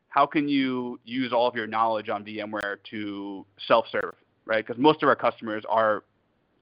[0.09, 4.15] how can you use all of your knowledge on VMware to self-serve,
[4.45, 4.65] right?
[4.65, 6.03] Because most of our customers are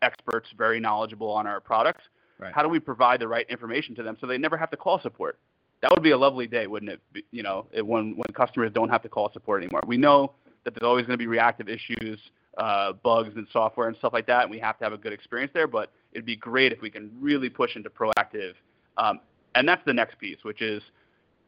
[0.01, 2.03] experts, very knowledgeable on our products.
[2.39, 2.53] Right.
[2.53, 4.99] How do we provide the right information to them so they never have to call
[5.01, 5.39] support?
[5.81, 7.25] That would be a lovely day, wouldn't it?
[7.31, 9.81] You know, when when customers don't have to call support anymore.
[9.86, 12.19] We know that there's always going to be reactive issues,
[12.57, 15.13] uh, bugs in software and stuff like that, and we have to have a good
[15.13, 15.67] experience there.
[15.67, 18.53] But it'd be great if we can really push into proactive.
[18.97, 19.19] Um,
[19.55, 20.81] and that's the next piece, which is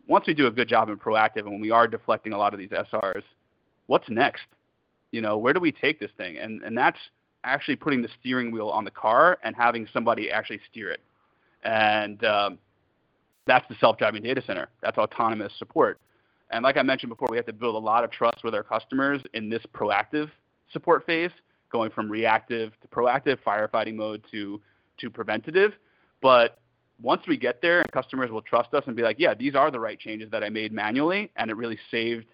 [0.07, 2.53] once we do a good job in proactive and when we are deflecting a lot
[2.53, 3.23] of these SRs,
[3.87, 4.45] what's next?
[5.11, 6.37] You know, where do we take this thing?
[6.37, 6.99] And and that's
[7.45, 11.01] actually putting the steering wheel on the car and having somebody actually steer it.
[11.63, 12.57] And um,
[13.45, 14.67] that's the self-driving data center.
[14.81, 15.99] That's autonomous support.
[16.51, 18.63] And like I mentioned before, we have to build a lot of trust with our
[18.63, 20.29] customers in this proactive
[20.71, 21.31] support phase,
[21.71, 24.61] going from reactive to proactive, firefighting mode to
[24.99, 25.73] to preventative.
[26.21, 26.59] But
[27.01, 29.79] once we get there, customers will trust us and be like, "Yeah, these are the
[29.79, 32.27] right changes that I made manually, and it really saved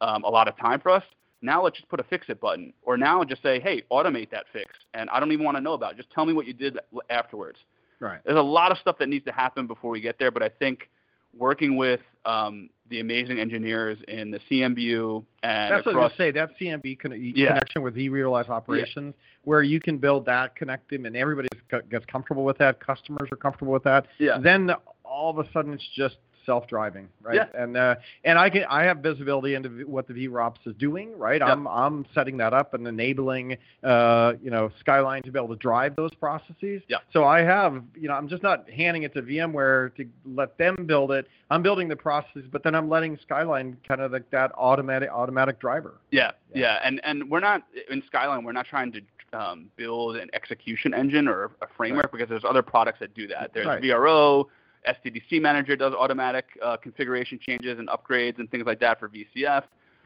[0.00, 1.04] um, a lot of time for us."
[1.40, 4.46] Now let's just put a fix it button, or now just say, "Hey, automate that
[4.52, 5.96] fix," and I don't even want to know about it.
[5.96, 6.78] Just tell me what you did
[7.10, 7.58] afterwards.
[8.00, 8.20] Right.
[8.24, 10.48] There's a lot of stuff that needs to happen before we get there, but I
[10.48, 10.88] think
[11.36, 16.30] working with um, the amazing engineers in the CMBU and That's what I was say.
[16.30, 17.48] That CMB con- Yeah.
[17.48, 19.14] connection with vRealize operations,
[19.44, 21.48] where you can build that, connect them, and everybody
[21.90, 22.80] gets comfortable with that.
[22.80, 24.06] Customers are comfortable with that.
[24.18, 24.72] yeah, Then
[25.04, 26.16] all of a sudden it's just
[26.48, 27.34] self-driving, right?
[27.36, 27.62] Yeah.
[27.62, 31.40] And uh, and I can I have visibility into what the VROPS is doing, right?
[31.40, 31.48] Yep.
[31.50, 35.56] I'm I'm setting that up and enabling uh, you know Skyline to be able to
[35.56, 36.80] drive those processes.
[36.88, 37.02] Yep.
[37.12, 40.86] So I have you know I'm just not handing it to VMware to let them
[40.86, 41.28] build it.
[41.50, 45.60] I'm building the processes, but then I'm letting Skyline kind of like that automatic automatic
[45.60, 46.00] driver.
[46.10, 46.60] Yeah, Yeah.
[46.60, 48.42] yeah, and and we're not in Skyline.
[48.42, 49.00] We're not trying to
[49.34, 53.52] um, build an execution engine or a framework because there's other products that do that.
[53.52, 53.82] There's Right.
[53.82, 54.46] VRO,
[54.88, 59.64] SDDC Manager does automatic uh, configuration changes and upgrades and things like that for VCF.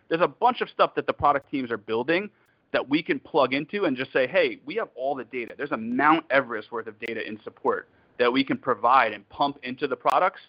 [0.08, 2.28] There's a bunch of stuff that the product teams are building
[2.72, 5.54] that we can plug into and just say, hey, we have all the data.
[5.56, 9.58] There's a Mount Everest worth of data in support that we can provide and pump
[9.62, 10.40] into the products,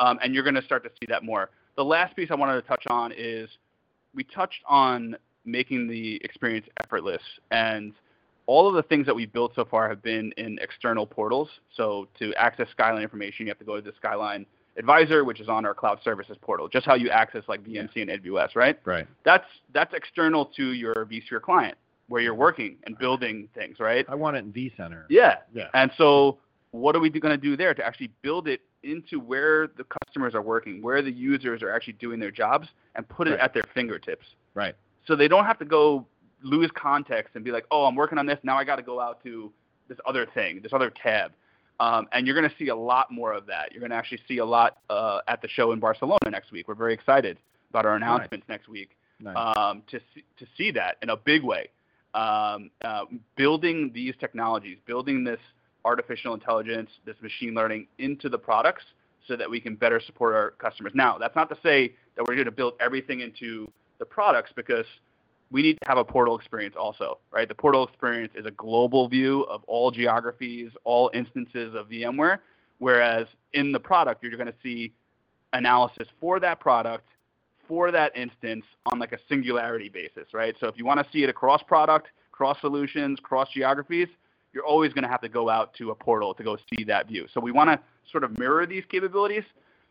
[0.00, 1.50] um, and you're going to start to see that more.
[1.76, 3.48] The last piece I wanted to touch on is
[4.14, 7.92] we touched on making the experience effortless and
[8.46, 11.48] all of the things that we've built so far have been in external portals.
[11.76, 15.48] So to access Skyline information, you have to go to the Skyline Advisor, which is
[15.48, 18.78] on our cloud services portal, just how you access like VMC and AWS, right?
[18.84, 19.06] Right.
[19.24, 21.76] That's that's external to your vSphere client
[22.08, 24.04] where you're working and building things, right?
[24.08, 25.04] I want it in vCenter.
[25.08, 25.36] Yeah.
[25.54, 25.68] Yeah.
[25.74, 26.38] And so
[26.72, 30.34] what are we going to do there to actually build it into where the customers
[30.34, 33.40] are working, where the users are actually doing their jobs, and put it Right.
[33.40, 34.26] at their fingertips?
[34.54, 34.74] Right.
[35.06, 36.06] so they don't have to go
[36.44, 38.38] lose context and be like, oh, I'm working on this.
[38.42, 39.52] Now I got to go out to
[39.88, 41.32] this other thing, this other tab.
[41.80, 43.72] Um, and you're going to see a lot more of that.
[43.72, 46.68] You're going to actually see a lot uh, at the show in Barcelona next week.
[46.68, 47.38] We're very excited
[47.70, 49.36] about our announcements next week Nice.
[49.36, 51.70] um, to see, to see that in a big way.
[52.14, 55.40] Um, uh, building these technologies, building this
[55.84, 58.84] artificial intelligence, this machine learning into the products,
[59.26, 60.92] so that we can better support our customers.
[60.94, 64.86] Now, that's not to say that we're going to build everything into the products because
[65.54, 67.46] we need to have a portal experience also, right?
[67.46, 72.38] The portal experience is a global view of all geographies, all instances of VMware,
[72.78, 74.92] whereas in the product, you're going to see
[75.52, 77.06] analysis for that product,
[77.68, 80.56] for that instance on like a singularity basis, right?
[80.58, 84.08] So if you want to see it across product, cross solutions, cross geographies,
[84.52, 87.06] you're always going to have to go out to a portal to go see that
[87.06, 87.28] view.
[87.32, 87.78] So we want to
[88.10, 89.44] sort of mirror these capabilities,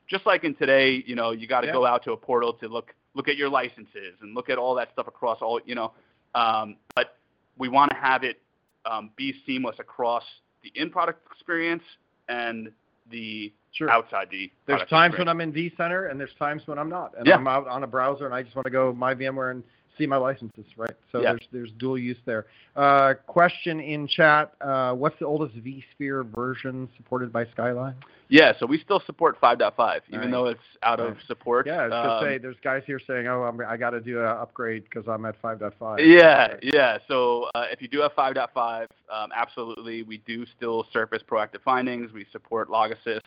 [0.09, 1.73] just like in today, you know, you got to Yeah.
[1.73, 4.75] go out to a portal to look look at your licenses and look at all
[4.75, 5.91] that stuff across all, you know,
[6.35, 7.17] um, but
[7.57, 8.41] we want to have it
[8.85, 10.23] um, be seamless across
[10.63, 11.83] the in-product experience
[12.29, 12.71] and
[13.11, 13.89] the Sure.
[13.89, 14.51] outside the.
[14.67, 15.17] There's times experience.
[15.17, 17.35] when I'm in vCenter and there's times when I'm not, and Yeah.
[17.35, 19.63] I'm out on a browser and I just want to go my VMware and
[19.97, 20.95] see my licenses, right?
[21.11, 21.31] So Yeah.
[21.31, 22.45] there's there's dual use there.
[22.75, 27.95] Uh, question in chat: uh, What's the oldest vSphere version supported by Skyline?
[28.29, 30.31] Yeah, so we still support 5.5, even Nice.
[30.31, 31.67] though it's out of support.
[31.67, 34.19] Yeah, I was Um, say there's guys here saying, "Oh, I'm, I got to do
[34.21, 36.97] an upgrade because I'm at 5.5." Yeah, yeah.
[37.07, 42.11] So uh, if you do have 5.5, um, absolutely, we do still surface proactive findings.
[42.11, 43.25] We support log assist.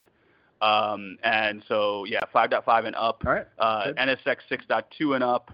[0.61, 3.47] Um, and so, yeah, 5.5 and up, All right.
[3.59, 3.93] uh.
[3.99, 5.51] NSX 6.2 and up,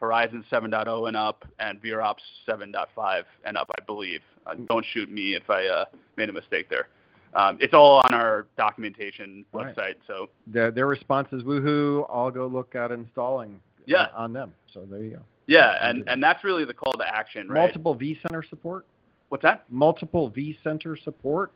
[0.00, 2.16] Horizon 7.0 and up, and VROPS
[2.48, 4.20] 7.5 and up, I believe.
[4.46, 5.84] Uh, don't shoot me if I uh,
[6.16, 6.88] made a mistake there.
[7.34, 9.74] Um, it's all on our documentation All right.
[9.76, 9.94] website.
[10.06, 12.06] So, Their, their response is, "Woohoo!
[12.08, 14.02] I'll go look at installing." Yeah.
[14.02, 14.54] uh, on them.
[14.72, 15.22] So there you go.
[15.46, 17.60] yeah, and, and that's really the call to action, right?
[17.60, 18.86] Multiple vCenter support.
[19.28, 19.64] What's that?
[19.68, 21.52] Multiple vCenter support.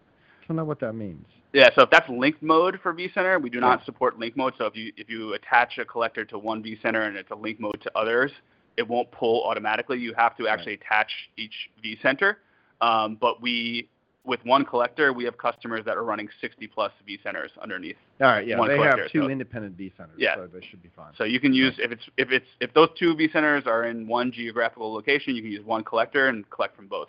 [0.49, 1.27] Don't know what that means.
[1.53, 4.55] Yeah, so if that's linked mode for vCenter, we do not support link mode.
[4.59, 7.61] So if you if you attach a collector to one vCenter and it's a link
[7.61, 8.31] mode to others,
[8.77, 9.99] it won't pull automatically.
[9.99, 12.37] You have to actually attach each vCenter.
[12.81, 13.89] Um, but we
[14.25, 17.97] with one collector, we have customers that are running 60 plus vCenters underneath.
[18.21, 20.37] All right, yeah, they have two so- independent vCenters, Yeah.
[20.37, 21.13] so they should be fine.
[21.17, 24.33] So you can use if it's if it's if those two vCenters are in one
[24.33, 27.09] geographical location, you can use one collector and collect from both.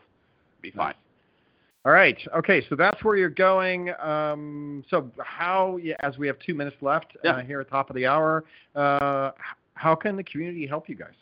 [0.62, 0.94] Be fine.
[1.86, 2.17] All right.
[2.36, 2.65] Okay.
[2.69, 3.93] So that's where you're going.
[3.99, 7.32] Um, so how, as we have two minutes left Yeah.
[7.32, 8.43] uh, here at the top of the hour,
[8.75, 9.32] uh,
[9.75, 11.13] how can the community help you guys?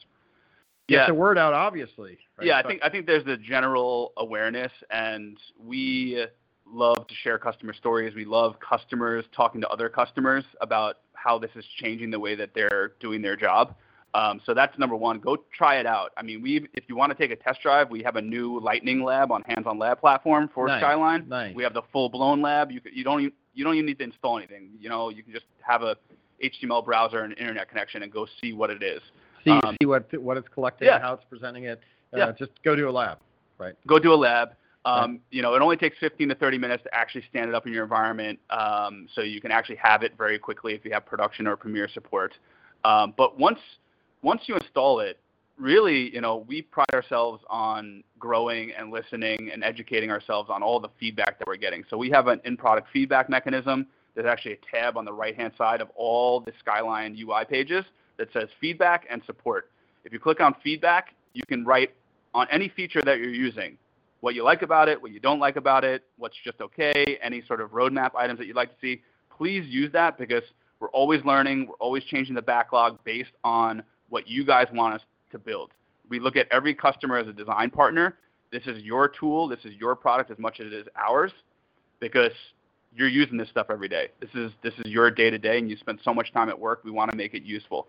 [0.87, 0.99] Yeah.
[0.99, 2.17] Get the word out, obviously.
[2.37, 2.47] right?
[2.47, 6.25] Yeah, I think I think there's the general awareness, and we
[6.65, 8.15] love to share customer stories.
[8.15, 12.51] We love customers talking to other customers about how this is changing the way that
[12.55, 13.75] they're doing their job.
[14.13, 15.19] Um, so that's number one.
[15.19, 16.11] Go try it out.
[16.17, 18.59] I mean, we if you want to take a test drive, we have a new
[18.59, 21.27] Lightning Lab on Hands-on Lab platform for Nice, Skyline.
[21.27, 21.55] nice.
[21.55, 22.71] We have the full-blown lab.
[22.71, 24.69] You, you don't even, you don't even need to install anything.
[24.79, 25.97] You know, you can just have a
[26.43, 29.01] HTML browser and internet connection and go see what it is.
[29.43, 30.99] see, um, see what what it's collecting, yeah.
[30.99, 31.79] how it's presenting it.
[32.13, 32.31] Uh, Yeah.
[32.31, 33.19] Just go to a lab.
[33.57, 33.73] Right.
[33.87, 34.49] go to a lab.
[34.85, 37.67] Um, You know, it only takes 15 to 30 minutes to actually stand it up
[37.67, 41.05] in your environment, um, so you can actually have it very quickly if you have
[41.05, 42.33] production or Premiere support.
[42.85, 43.59] Um, but once
[44.21, 45.19] once you install it,
[45.57, 50.79] really, you know, we pride ourselves on growing and listening and educating ourselves on all
[50.79, 51.83] the feedback that we're getting.
[51.89, 53.87] So we have an in-product feedback mechanism.
[54.15, 57.85] There's actually a tab on the right-hand side of all the Skyline UI pages
[58.17, 59.71] that says feedback and support.
[60.05, 61.93] If you click on feedback, you can write
[62.33, 63.77] on any feature that you're using
[64.21, 67.43] what you like about it, what you don't like about it, what's just okay, any
[67.47, 69.01] sort of roadmap items that you'd like to see.
[69.35, 70.43] Please use that because
[70.79, 75.01] we're always learning, we're always changing the backlog based on what you guys want us
[75.31, 75.71] to build.
[76.09, 78.17] We look at every customer as a design partner.
[78.51, 81.31] This is your tool, this is your product as much as it is ours
[81.99, 82.31] because
[82.95, 84.07] you're using this stuff every day.
[84.21, 86.57] This is this is your day to day and you spend so much time at
[86.57, 86.81] work.
[86.85, 87.87] We want to make it useful.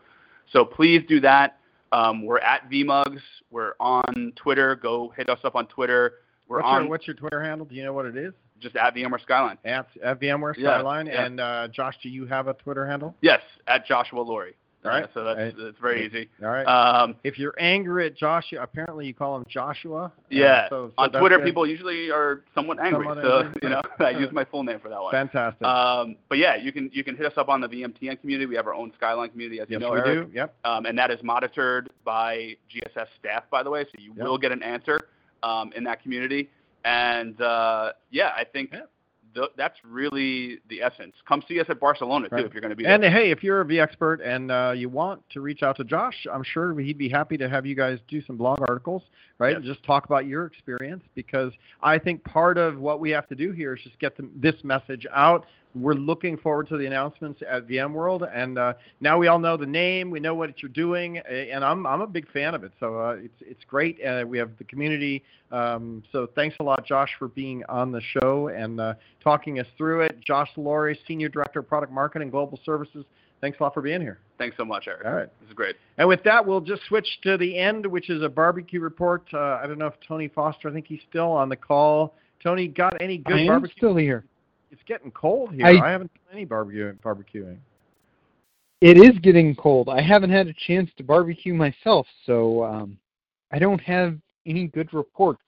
[0.52, 1.58] So please do that.
[1.92, 3.20] Um, we're at VMugs.
[3.50, 4.74] We're on Twitter.
[4.74, 6.14] Go hit us up on Twitter.
[6.48, 7.66] We're What's on your, what's your Twitter handle?
[7.66, 8.32] Do you know what it is?
[8.60, 9.56] just at VMware Skyline.
[9.64, 11.06] At, at VMware Yeah, Skyline.
[11.06, 11.24] yeah.
[11.24, 13.14] And uh, Josh, do you have a Twitter handle?
[13.20, 14.56] Yes, at Joshua Lory.
[14.84, 15.04] All right.
[15.04, 16.28] Uh, so that's it's very easy.
[16.42, 16.64] All right.
[16.64, 20.04] Um, if you're angry at Joshua, apparently you call him Joshua.
[20.04, 20.68] Uh, yeah.
[20.68, 21.44] so, so on Twitter, good.
[21.46, 23.04] people usually are somewhat angry.
[23.06, 23.60] Somewhat so angry.
[23.64, 25.10] you know, I use my full name for that one.
[25.10, 25.66] Fantastic.
[25.66, 28.46] Um, but yeah, you can you can hit us up on the VMTN community.
[28.46, 30.28] We have our own Skyline community, as yes, you know, we Eric.
[30.28, 30.34] do.
[30.36, 30.54] Yep.
[30.64, 33.84] um, and that is monitored by GSS staff, by the way.
[33.84, 34.26] So you Yep.
[34.26, 35.00] will get an answer
[35.42, 36.50] um, in that community.
[36.84, 38.82] And uh, yeah, I think Yeah.
[39.38, 41.14] Th- that's really the essence.
[41.26, 42.94] Come see us at Barcelona too if you're going to be there.
[42.94, 45.84] And hey, if you're a V expert and uh, you want to reach out to
[45.84, 49.02] Josh, I'm sure he'd be happy to have you guys do some blog articles,
[49.38, 49.56] right?
[49.56, 53.34] And just talk about your experience because I think part of what we have to
[53.34, 55.46] do here is just get the, this message out.
[55.74, 59.66] We're looking forward to the announcements at VMworld, and uh, now we all know the
[59.66, 62.72] name, we know what you're doing, and I'm I'm a big fan of it.
[62.80, 64.02] So uh, it's it's great.
[64.02, 65.22] Uh, we have the community.
[65.52, 69.66] Um, so thanks a lot, Josh, for being on the show and uh, talking us
[69.76, 70.20] through it.
[70.20, 73.04] Josh Lory, Senior Director of Product Marketing, Global Services.
[73.40, 74.18] Thanks a lot for being here.
[74.36, 75.04] Thanks so much, Eric.
[75.04, 75.28] All right.
[75.40, 75.76] This is great.
[75.96, 79.24] And with that, we'll just switch to the end, which is a barbecue report.
[79.32, 82.14] Uh, I don't know if Tony Foster, I think he's still on the call.
[82.42, 83.76] Tony, got any good I am barbecue?
[83.76, 84.24] still here.
[84.70, 85.66] It's getting cold here.
[85.66, 87.58] I- I, haven't done any barbecue barbecuing.
[88.80, 89.88] It is getting cold.
[89.88, 92.96] I haven't had a chance to barbecue myself, so um,
[93.50, 94.16] I don't have
[94.46, 95.40] any good reports.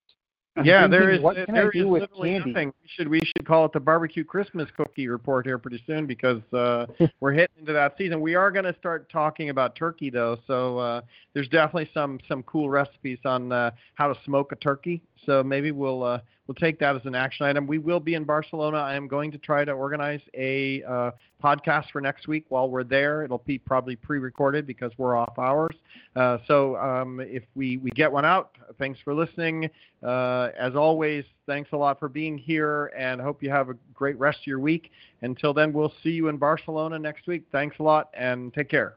[0.61, 1.23] I'm yeah, there thinking, is.
[1.23, 2.53] What there can I is do with candy?
[2.53, 2.69] nothing.
[2.69, 6.43] We should we should call it the barbecue Christmas cookie report here pretty soon because
[6.53, 6.87] uh,
[7.21, 8.21] we're hitting into that season.
[8.21, 11.01] We are going to start talking about turkey though, so uh,
[11.35, 15.03] there's definitely some some cool recipes on uh, how to smoke a turkey.
[15.27, 17.67] So maybe we'll uh, we'll take that as an action item.
[17.67, 18.79] We will be in Barcelona.
[18.79, 21.11] I am going to try to organize a uh,
[21.43, 23.23] podcast for next week while we're there.
[23.23, 25.77] It'll be probably pre-recorded because we're off hours.
[26.17, 29.71] Uh, so um, if we, we get one out, thanks for listening.
[30.03, 34.19] Uh, as always, thanks a lot for being here and hope you have a great
[34.19, 34.91] rest of your week.
[35.23, 37.45] Until then, we'll see you in Barcelona next week.
[37.53, 38.97] Thanks a lot and take care.